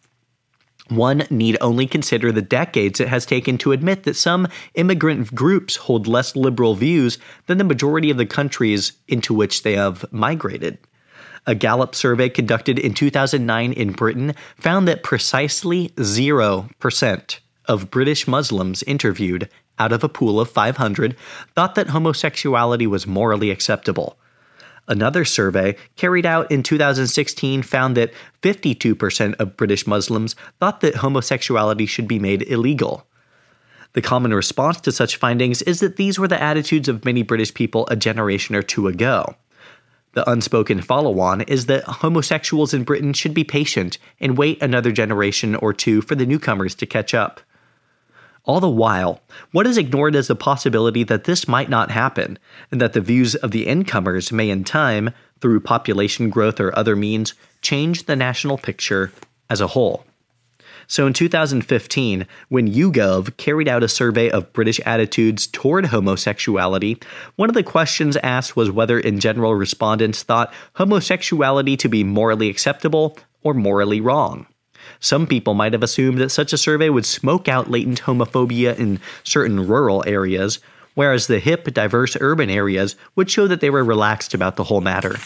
[0.89, 5.76] One need only consider the decades it has taken to admit that some immigrant groups
[5.76, 10.78] hold less liberal views than the majority of the countries into which they have migrated.
[11.47, 18.83] A Gallup survey conducted in 2009 in Britain found that precisely 0% of British Muslims
[18.85, 21.16] interviewed out of a pool of 500
[21.55, 24.18] thought that homosexuality was morally acceptable.
[24.89, 28.12] Another survey carried out in 2016 found that
[28.43, 33.07] 52% of British Muslims thought that homosexuality should be made illegal.
[33.93, 37.53] The common response to such findings is that these were the attitudes of many British
[37.55, 39.37] people a generation or two ago.
[40.14, 44.93] The unspoken follow on is that homosexuals in Britain should be patient and wait another
[44.93, 47.41] generation or two for the newcomers to catch up.
[48.45, 49.20] All the while,
[49.53, 52.40] what is ignored is the possibility that this might not happen,
[52.72, 56.97] and that the views of the incomers may in time, through population growth or other
[56.97, 59.12] means, change the national picture
[59.49, 60.05] as a whole.
[60.88, 67.01] So in 2015, when YouGov carried out a survey of British attitudes toward homosexuality,
[67.36, 72.49] one of the questions asked was whether, in general, respondents thought homosexuality to be morally
[72.49, 74.47] acceptable or morally wrong.
[75.03, 79.01] Some people might have assumed that such a survey would smoke out latent homophobia in
[79.25, 80.61] certain rural areas,
[80.95, 84.81] whereas the hip, diverse urban areas would show that they were relaxed about the whole
[84.81, 85.17] matter.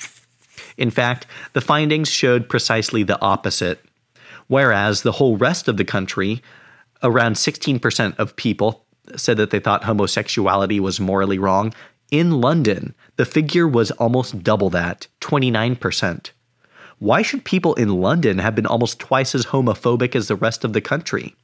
[0.78, 3.84] In fact, the findings showed precisely the opposite.
[4.46, 6.42] Whereas the whole rest of the country,
[7.02, 11.74] around 16% of people said that they thought homosexuality was morally wrong.
[12.10, 16.30] In London, the figure was almost double that 29%.
[16.98, 20.72] Why should people in London have been almost twice as homophobic as the rest of
[20.72, 21.34] the country?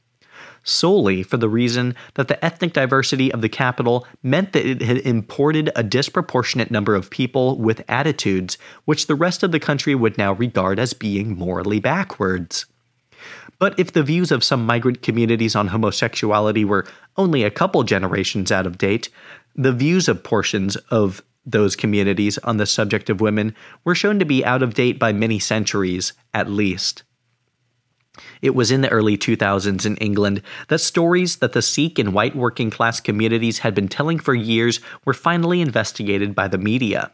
[0.63, 4.97] Solely for the reason that the ethnic diversity of the capital meant that it had
[4.97, 10.17] imported a disproportionate number of people with attitudes which the rest of the country would
[10.17, 12.65] now regard as being morally backwards.
[13.59, 16.87] But if the views of some migrant communities on homosexuality were
[17.17, 19.09] only a couple generations out of date,
[19.55, 24.25] the views of portions of those communities on the subject of women were shown to
[24.25, 27.03] be out of date by many centuries, at least.
[28.41, 32.35] It was in the early 2000s in England that stories that the Sikh and white
[32.35, 37.11] working class communities had been telling for years were finally investigated by the media.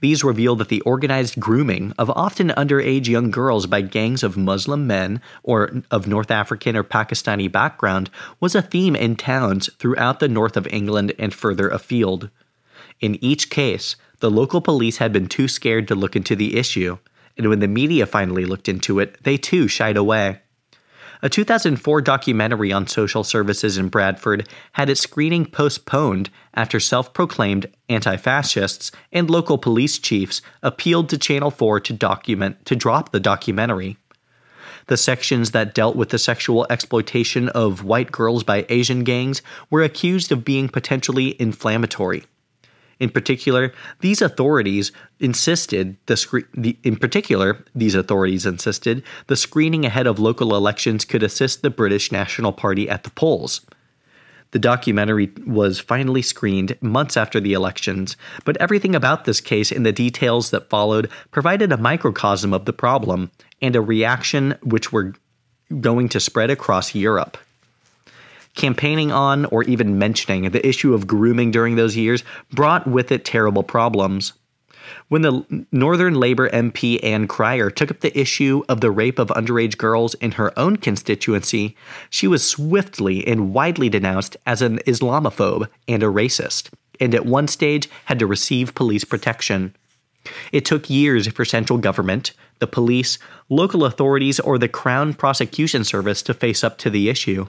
[0.00, 4.86] These reveal that the organized grooming of often underage young girls by gangs of Muslim
[4.86, 10.28] men or of North African or Pakistani background was a theme in towns throughout the
[10.28, 12.28] north of England and further afield.
[13.00, 16.98] In each case, the local police had been too scared to look into the issue,
[17.36, 20.40] and when the media finally looked into it, they too shied away.
[21.22, 27.66] A 2004 documentary on social services in Bradford had its screening postponed after self proclaimed
[27.88, 33.20] anti fascists and local police chiefs appealed to Channel 4 to, document, to drop the
[33.20, 33.96] documentary.
[34.88, 39.82] The sections that dealt with the sexual exploitation of white girls by Asian gangs were
[39.82, 42.24] accused of being potentially inflammatory.
[42.98, 44.90] In particular, these authorities
[45.20, 51.04] insisted the, scre- the, in particular these authorities insisted the screening ahead of local elections
[51.04, 53.60] could assist the British National Party at the polls.
[54.52, 59.84] The documentary was finally screened months after the elections, but everything about this case and
[59.84, 63.30] the details that followed provided a microcosm of the problem
[63.60, 65.12] and a reaction which were
[65.80, 67.36] going to spread across Europe
[68.56, 73.24] campaigning on or even mentioning the issue of grooming during those years brought with it
[73.24, 74.32] terrible problems.
[75.08, 79.28] When the Northern Labour MP Ann Cryer took up the issue of the rape of
[79.28, 81.76] underage girls in her own constituency,
[82.10, 87.48] she was swiftly and widely denounced as an Islamophobe and a racist, and at one
[87.48, 89.74] stage had to receive police protection.
[90.50, 96.22] It took years for central government, the police, local authorities, or the Crown Prosecution Service
[96.22, 97.46] to face up to the issue.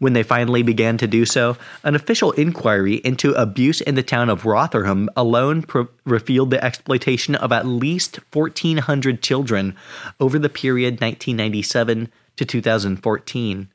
[0.00, 4.30] When they finally began to do so, an official inquiry into abuse in the town
[4.30, 9.76] of Rotherham alone pro- revealed the exploitation of at least 1,400 children
[10.18, 13.68] over the period 1997 to 2014.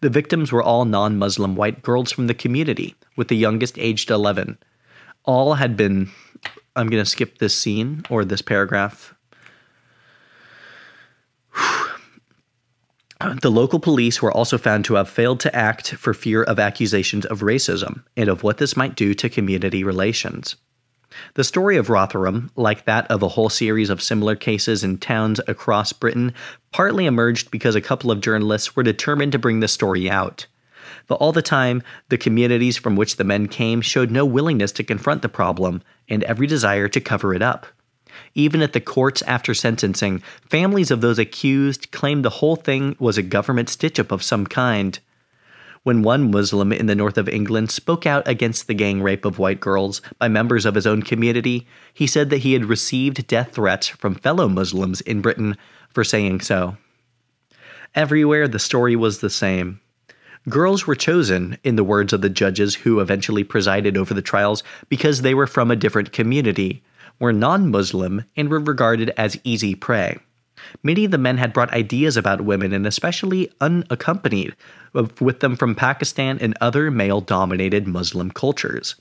[0.00, 4.10] The victims were all non Muslim white girls from the community, with the youngest aged
[4.10, 4.58] 11.
[5.24, 6.10] All had been.
[6.76, 9.12] I'm going to skip this scene or this paragraph
[13.20, 17.26] The local police were also found to have failed to act for fear of accusations
[17.26, 20.54] of racism and of what this might do to community relations.
[21.34, 25.40] The story of Rotherham, like that of a whole series of similar cases in towns
[25.48, 26.32] across Britain,
[26.70, 30.46] partly emerged because a couple of journalists were determined to bring the story out.
[31.08, 34.84] But all the time, the communities from which the men came showed no willingness to
[34.84, 37.66] confront the problem and every desire to cover it up.
[38.34, 43.18] Even at the courts after sentencing, families of those accused claimed the whole thing was
[43.18, 44.98] a government stitch up of some kind.
[45.82, 49.38] When one Muslim in the north of England spoke out against the gang rape of
[49.38, 53.52] white girls by members of his own community, he said that he had received death
[53.52, 55.56] threats from fellow Muslims in Britain
[55.88, 56.76] for saying so.
[57.94, 59.80] Everywhere, the story was the same.
[60.48, 64.62] Girls were chosen, in the words of the judges who eventually presided over the trials,
[64.88, 66.82] because they were from a different community,
[67.18, 70.18] were non Muslim and were regarded as easy prey.
[70.82, 74.54] Many of the men had brought ideas about women and especially unaccompanied
[74.92, 78.96] with them from Pakistan and other male dominated Muslim cultures.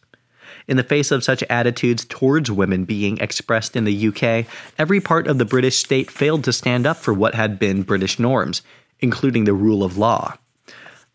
[0.68, 4.46] In the face of such attitudes towards women being expressed in the UK,
[4.78, 8.20] every part of the British state failed to stand up for what had been British
[8.20, 8.62] norms,
[9.00, 10.38] including the rule of law.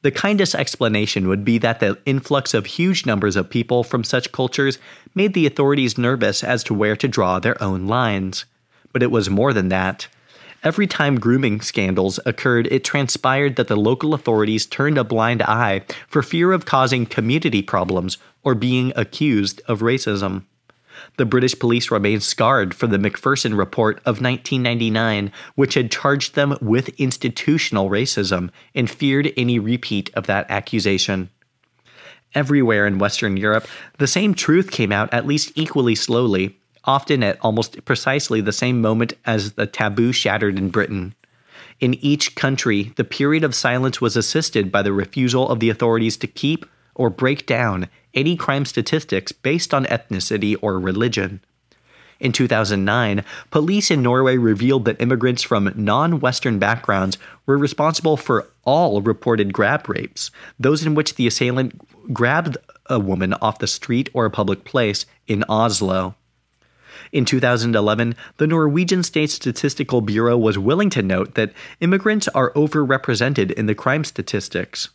[0.02, 4.32] The kindest explanation would be that the influx of huge numbers of people from such
[4.32, 4.78] cultures
[5.14, 8.44] made the authorities nervous as to where to draw their own lines.
[8.92, 10.08] But it was more than that.
[10.64, 15.82] Every time grooming scandals occurred, it transpired that the local authorities turned a blind eye
[16.08, 20.44] for fear of causing community problems or being accused of racism.
[21.16, 26.56] The British police remained scarred from the Macpherson Report of 1999, which had charged them
[26.60, 31.30] with institutional racism and feared any repeat of that accusation.
[32.34, 33.66] Everywhere in Western Europe,
[33.98, 38.80] the same truth came out at least equally slowly, often at almost precisely the same
[38.80, 41.14] moment as the taboo shattered in Britain.
[41.78, 46.16] In each country, the period of silence was assisted by the refusal of the authorities
[46.18, 51.40] to keep or break down any crime statistics based on ethnicity or religion.
[52.22, 58.48] In 2009, police in Norway revealed that immigrants from non Western backgrounds were responsible for
[58.62, 62.56] all reported grab rapes, those in which the assailant grabbed
[62.86, 66.14] a woman off the street or a public place in Oslo.
[67.10, 73.50] In 2011, the Norwegian State Statistical Bureau was willing to note that immigrants are overrepresented
[73.50, 74.90] in the crime statistics.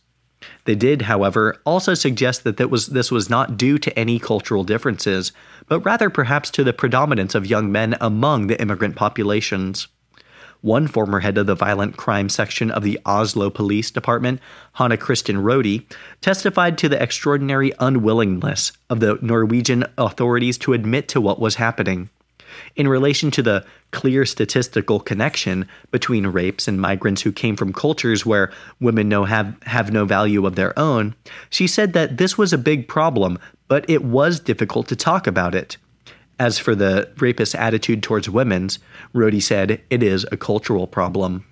[0.64, 5.32] They did, however, also suggest that was, this was not due to any cultural differences,
[5.68, 9.88] but rather perhaps to the predominance of young men among the immigrant populations.
[10.60, 14.40] One former head of the violent crime section of the Oslo Police Department,
[14.74, 15.84] Hanne Kristin Rohde,
[16.20, 22.10] testified to the extraordinary unwillingness of the Norwegian authorities to admit to what was happening.
[22.76, 28.26] In relation to the clear statistical connection between rapes and migrants who came from cultures
[28.26, 31.14] where women no have, have no value of their own,
[31.50, 35.54] she said that this was a big problem, but it was difficult to talk about
[35.54, 35.76] it.
[36.40, 38.78] As for the rapist attitude towards women's,
[39.14, 41.44] Rohde said it is a cultural problem.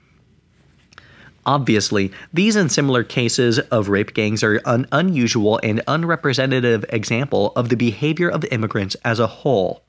[1.45, 7.69] Obviously, these and similar cases of rape gangs are an unusual and unrepresentative example of
[7.69, 9.86] the behavior of immigrants as a whole.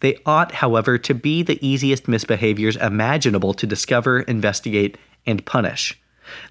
[0.00, 5.98] They ought, however, to be the easiest misbehaviors imaginable to discover, investigate, and punish.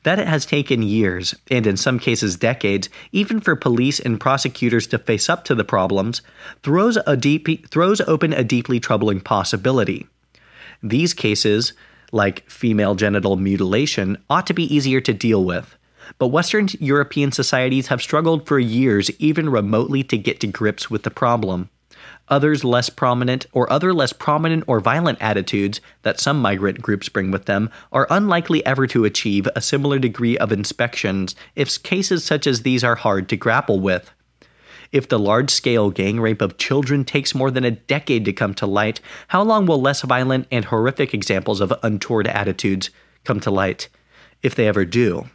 [0.03, 4.87] That it has taken years, and in some cases decades, even for police and prosecutors
[4.87, 6.21] to face up to the problems,
[6.63, 10.07] throws, a deep, throws open a deeply troubling possibility.
[10.81, 11.73] These cases,
[12.11, 15.75] like female genital mutilation, ought to be easier to deal with.
[16.19, 21.03] But Western European societies have struggled for years, even remotely, to get to grips with
[21.03, 21.69] the problem
[22.27, 27.31] others less prominent, or other less prominent or violent attitudes that some migrant groups bring
[27.31, 32.47] with them are unlikely ever to achieve a similar degree of inspections if cases such
[32.47, 34.11] as these are hard to grapple with.
[34.91, 38.53] If the large scale gang rape of children takes more than a decade to come
[38.55, 42.89] to light, how long will less violent and horrific examples of untoward attitudes
[43.23, 43.89] come to light,
[44.41, 45.29] if they ever do?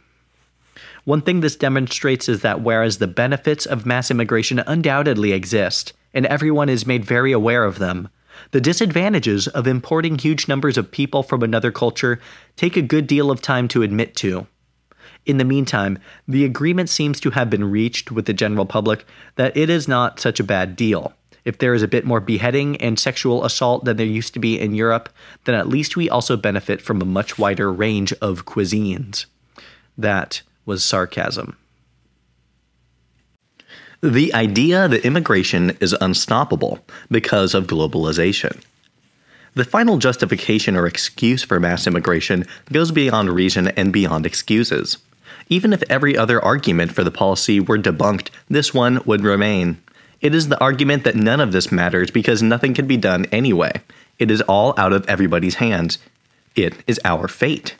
[1.03, 6.25] One thing this demonstrates is that whereas the benefits of mass immigration undoubtedly exist, and
[6.25, 8.09] everyone is made very aware of them.
[8.51, 12.19] The disadvantages of importing huge numbers of people from another culture
[12.55, 14.47] take a good deal of time to admit to.
[15.25, 19.05] In the meantime, the agreement seems to have been reached with the general public
[19.35, 21.13] that it is not such a bad deal.
[21.45, 24.59] If there is a bit more beheading and sexual assault than there used to be
[24.59, 25.09] in Europe,
[25.45, 29.25] then at least we also benefit from a much wider range of cuisines.
[29.97, 31.57] That was sarcasm.
[34.01, 36.79] The idea that immigration is unstoppable
[37.11, 38.59] because of globalization.
[39.53, 44.97] The final justification or excuse for mass immigration goes beyond reason and beyond excuses.
[45.49, 49.79] Even if every other argument for the policy were debunked, this one would remain.
[50.19, 53.81] It is the argument that none of this matters because nothing can be done anyway.
[54.17, 55.99] It is all out of everybody's hands.
[56.55, 57.75] It is our fate.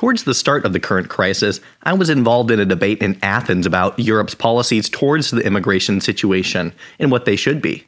[0.00, 3.66] Towards the start of the current crisis, I was involved in a debate in Athens
[3.66, 7.84] about Europe's policies towards the immigration situation and what they should be.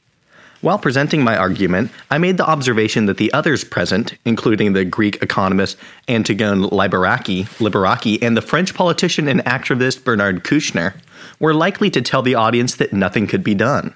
[0.60, 5.22] While presenting my argument, I made the observation that the others present, including the Greek
[5.22, 10.92] economist Antigone Lyberaki, Lyberaki and the French politician and activist Bernard Kouchner,
[11.40, 13.94] were likely to tell the audience that nothing could be done.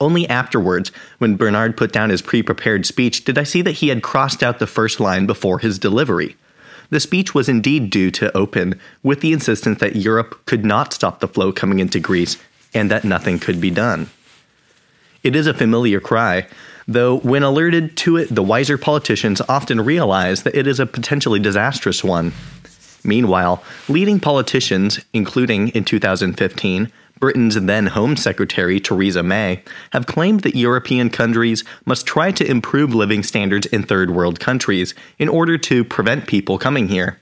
[0.00, 3.88] Only afterwards, when Bernard put down his pre prepared speech, did I see that he
[3.88, 6.36] had crossed out the first line before his delivery.
[6.90, 11.20] The speech was indeed due to open with the insistence that Europe could not stop
[11.20, 12.36] the flow coming into Greece
[12.74, 14.10] and that nothing could be done.
[15.22, 16.46] It is a familiar cry,
[16.88, 21.38] though when alerted to it, the wiser politicians often realize that it is a potentially
[21.38, 22.32] disastrous one.
[23.04, 26.90] Meanwhile, leading politicians, including in 2015,
[27.20, 29.62] Britain's then Home Secretary Theresa May
[29.92, 34.94] have claimed that European countries must try to improve living standards in third world countries
[35.18, 37.20] in order to prevent people coming here.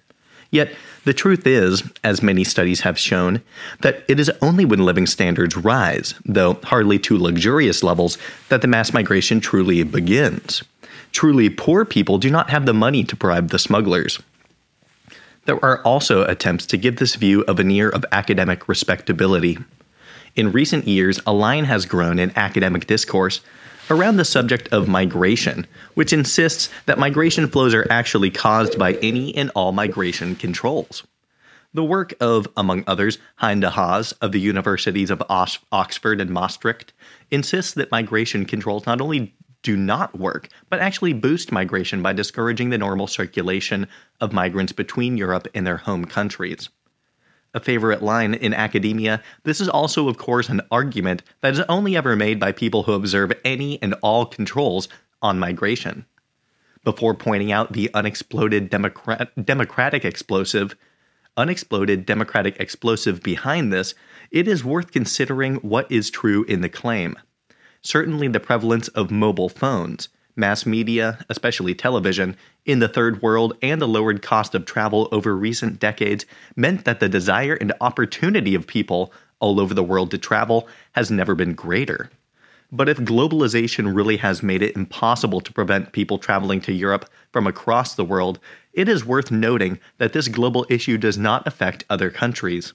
[0.51, 0.73] Yet,
[1.05, 3.43] the truth is, as many studies have shown,
[3.81, 8.19] that it is only when living standards rise, though hardly to luxurious levels,
[8.49, 10.63] that the mass migration truly begins.
[11.11, 14.21] Truly poor people do not have the money to bribe the smugglers.
[15.47, 19.59] There are also attempts to give this view a veneer of academic respectability.
[20.37, 23.41] In recent years, a line has grown in academic discourse
[23.91, 29.35] around the subject of migration, which insists that migration flows are actually caused by any
[29.35, 31.05] and all migration controls.
[31.75, 36.93] The work of, among others, Hein de Haas of the universities of Oxford and Maastricht
[37.31, 42.71] insists that migration controls not only do not work, but actually boost migration by discouraging
[42.71, 43.87] the normal circulation
[44.21, 46.69] of migrants between Europe and their home countries.
[47.55, 51.97] A favorite line in academia, this is also, of course, an argument that is only
[51.97, 54.89] ever made by people who observe any and all controls
[55.23, 56.05] on migration.
[56.85, 60.77] Before pointing out the unexploded democrat- democratic explosive,
[61.37, 63.95] unexploded democratic explosive behind this,
[64.31, 67.17] it is worth considering what is true in the claim.
[67.81, 70.09] Certainly, the prevalence of mobile phones,
[70.39, 75.37] mass media, especially television, in the third world and the lowered cost of travel over
[75.37, 76.25] recent decades
[76.57, 81.11] meant that the desire and opportunity of people all over the world to travel has
[81.11, 82.11] never been greater.
[82.71, 87.47] But if globalization really has made it impossible to prevent people traveling to Europe from
[87.47, 88.39] across the world,
[88.75, 92.75] it is worth noting that this global issue does not affect other countries.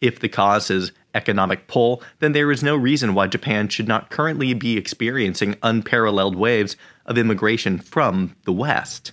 [0.00, 4.10] If the cause is economic pull, then there is no reason why Japan should not
[4.10, 9.12] currently be experiencing unparalleled waves of immigration from the West.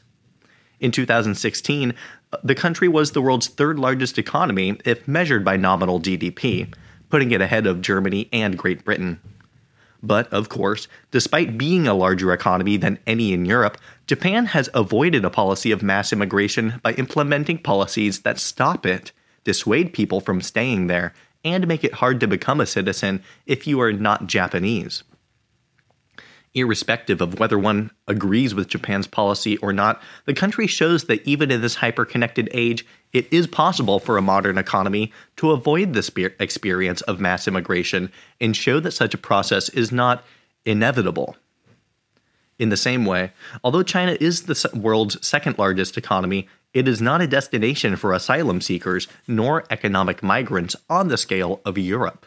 [0.80, 1.94] In 2016,
[2.44, 6.74] the country was the world's third largest economy if measured by nominal GDP,
[7.10, 9.20] putting it ahead of Germany and Great Britain.
[10.04, 15.26] But, of course, despite being a larger economy than any in Europe, Japan has avoided
[15.26, 19.12] a policy of mass immigration by implementing policies that stop it,
[19.48, 23.82] dissuade people from staying there, and make it hard to become a citizen if you
[23.82, 25.04] are not Japanese
[26.58, 31.52] irrespective of whether one agrees with Japan's policy or not, the country shows that even
[31.52, 37.02] in this hyper-connected age, it is possible for a modern economy to avoid this experience
[37.02, 40.24] of mass immigration and show that such a process is not
[40.66, 41.36] inevitable.
[42.60, 43.32] In the same way,
[43.64, 48.62] although China is the world's second largest economy, it is not a destination for asylum
[48.62, 52.24] seekers nor economic migrants on the scale of Europe.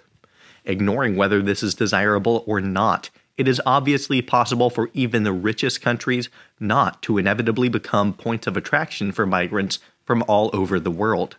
[0.64, 5.80] Ignoring whether this is desirable or not, it is obviously possible for even the richest
[5.80, 6.28] countries
[6.59, 11.36] not to inevitably become points of attraction for migrants from all over the world.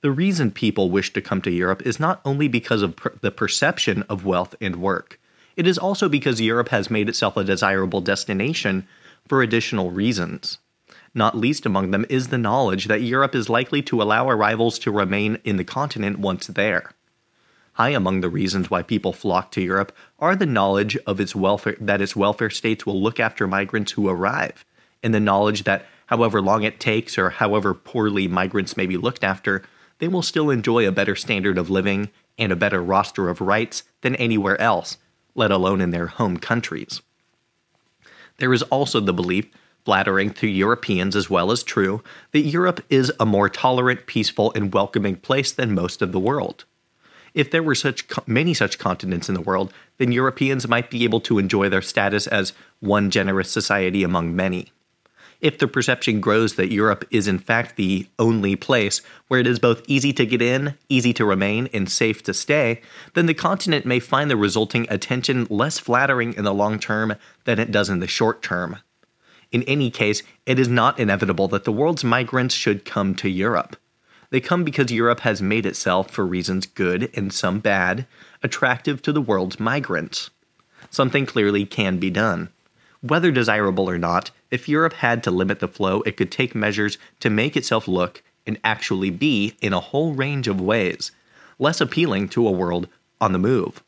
[0.00, 3.32] The reason people wish to come to Europe is not only because of per- the
[3.32, 5.18] perception of wealth and work,
[5.56, 8.86] it is also because Europe has made itself a desirable destination
[9.26, 10.58] for additional reasons.
[11.14, 14.92] Not least among them is the knowledge that Europe is likely to allow arrivals to
[14.92, 16.92] remain in the continent once there.
[17.74, 21.76] High among the reasons why people flock to Europe are the knowledge of its welfare
[21.80, 24.64] that its welfare states will look after migrants who arrive,
[25.02, 29.24] and the knowledge that however long it takes or however poorly migrants may be looked
[29.24, 29.62] after,
[29.98, 33.82] they will still enjoy a better standard of living and a better roster of rights
[34.02, 34.98] than anywhere else,
[35.34, 37.00] let alone in their home countries.
[38.38, 39.46] There is also the belief,
[39.84, 42.02] flattering to Europeans as well as true,
[42.32, 46.64] that Europe is a more tolerant, peaceful, and welcoming place than most of the world.
[47.34, 51.20] If there were such many such continents in the world, then Europeans might be able
[51.22, 54.72] to enjoy their status as one generous society among many.
[55.40, 59.58] If the perception grows that Europe is in fact the only place where it is
[59.58, 62.82] both easy to get in, easy to remain, and safe to stay,
[63.14, 67.14] then the continent may find the resulting attention less flattering in the long term
[67.44, 68.78] than it does in the short term.
[69.52, 73.76] In any case, it is not inevitable that the world's migrants should come to Europe.
[74.30, 78.06] They come because Europe has made itself, for reasons good and some bad,
[78.42, 80.30] attractive to the world's migrants.
[80.88, 82.50] Something clearly can be done.
[83.00, 86.96] Whether desirable or not, if Europe had to limit the flow, it could take measures
[87.20, 91.10] to make itself look and actually be, in a whole range of ways,
[91.58, 92.88] less appealing to a world
[93.20, 93.82] on the move.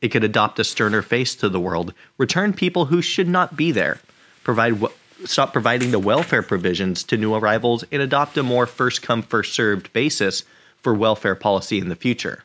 [0.00, 3.70] It could adopt a sterner face to the world, return people who should not be
[3.72, 4.00] there,
[4.42, 4.80] provide
[5.24, 9.52] stop providing the welfare provisions to new arrivals and adopt a more first come, first
[9.52, 10.44] served basis
[10.80, 12.44] for welfare policy in the future.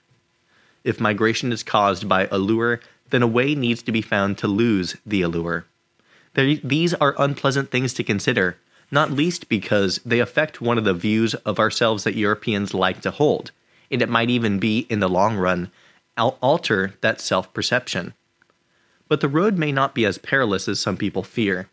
[0.83, 2.79] If migration is caused by allure,
[3.09, 5.65] then a way needs to be found to lose the allure.
[6.35, 8.57] These are unpleasant things to consider,
[8.91, 13.11] not least because they affect one of the views of ourselves that Europeans like to
[13.11, 13.51] hold,
[13.89, 15.71] and it might even be, in the long run,
[16.17, 18.13] alter that self perception.
[19.07, 21.69] But the road may not be as perilous as some people fear.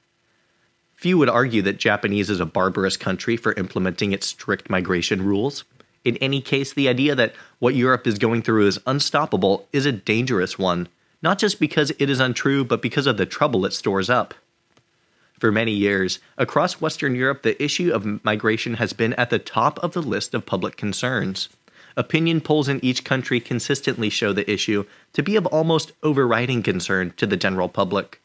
[0.97, 5.64] Few would argue that Japanese is a barbarous country for implementing its strict migration rules.
[6.05, 9.92] In any case, the idea that what Europe is going through is unstoppable is a
[9.92, 10.88] dangerous one,
[11.22, 14.34] not just because it is untrue, but because of the trouble it stores up.
[15.38, 19.78] For many years, across Western Europe, the issue of migration has been at the top
[19.80, 21.49] of the list of public concerns.
[21.97, 27.12] Opinion polls in each country consistently show the issue to be of almost overriding concern
[27.16, 28.20] to the general public.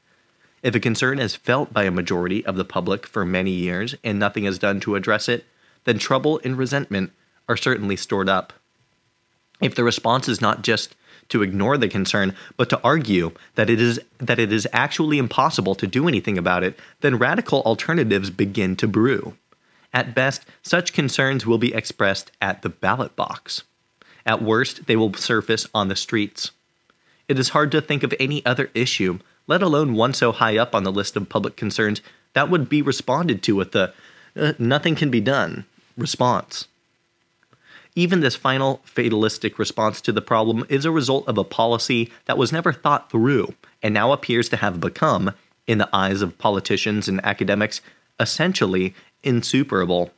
[0.62, 4.20] If a concern is felt by a majority of the public for many years and
[4.20, 5.46] nothing is done to address it,
[5.86, 7.12] then trouble and resentment
[7.48, 8.54] are certainly stored up.
[9.62, 10.96] If the response is not just
[11.30, 15.76] to ignore the concern, but to argue that it is that it is actually impossible
[15.76, 19.36] to do anything about it, then radical alternatives begin to brew.
[19.94, 23.64] At best, such concerns will be expressed at the ballot box.
[24.26, 26.52] At worst, they will surface on the streets.
[27.28, 30.76] It is hard to think of any other issue, let alone one so high up
[30.76, 32.02] on the list of public concerns,
[32.34, 33.92] that would be responded to with the
[34.38, 35.66] uh, nothing can be done
[35.98, 36.68] response.
[37.96, 42.38] Even this final fatalistic response to the problem is a result of a policy that
[42.38, 45.34] was never thought through and now appears to have become,
[45.66, 47.82] in the eyes of politicians and academics,
[48.20, 48.94] essentially
[49.24, 50.12] insuperable.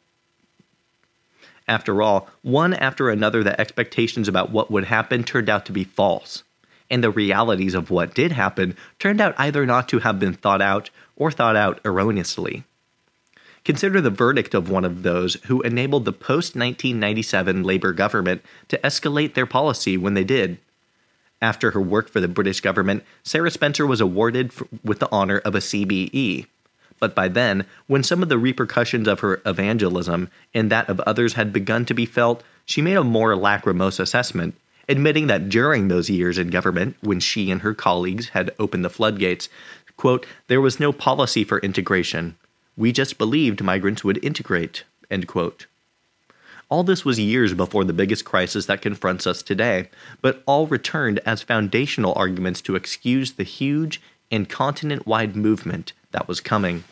[1.67, 5.85] After all, one after another, the expectations about what would happen turned out to be
[5.85, 6.43] false,
[6.91, 10.61] and the realities of what did happen turned out either not to have been thought
[10.61, 12.63] out or thought out erroneously.
[13.63, 18.77] Consider the verdict of one of those who enabled the post 1997 Labour government to
[18.79, 20.57] escalate their policy when they did.
[21.41, 24.51] After her work for the British government, Sarah Spencer was awarded
[24.83, 26.47] with the honour of a CBE.
[26.99, 31.33] But by then, when some of the repercussions of her evangelism and that of others
[31.33, 34.55] had begun to be felt, she made a more lachrymose assessment,
[34.91, 38.89] admitting that during those years in government, when she and her colleagues had opened the
[38.89, 39.47] floodgates,
[39.95, 42.35] quote, there was no policy for integration.
[42.75, 45.65] We just believed migrants would integrate, end quote.
[46.67, 49.89] All this was years before the biggest crisis that confronts us today,
[50.21, 56.27] but all returned as foundational arguments to excuse the huge and continent wide movement that
[56.27, 56.83] was coming.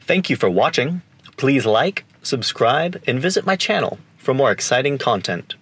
[0.00, 1.02] Thank you for watching.
[1.36, 5.54] Please like, subscribe, and visit my channel for more exciting content.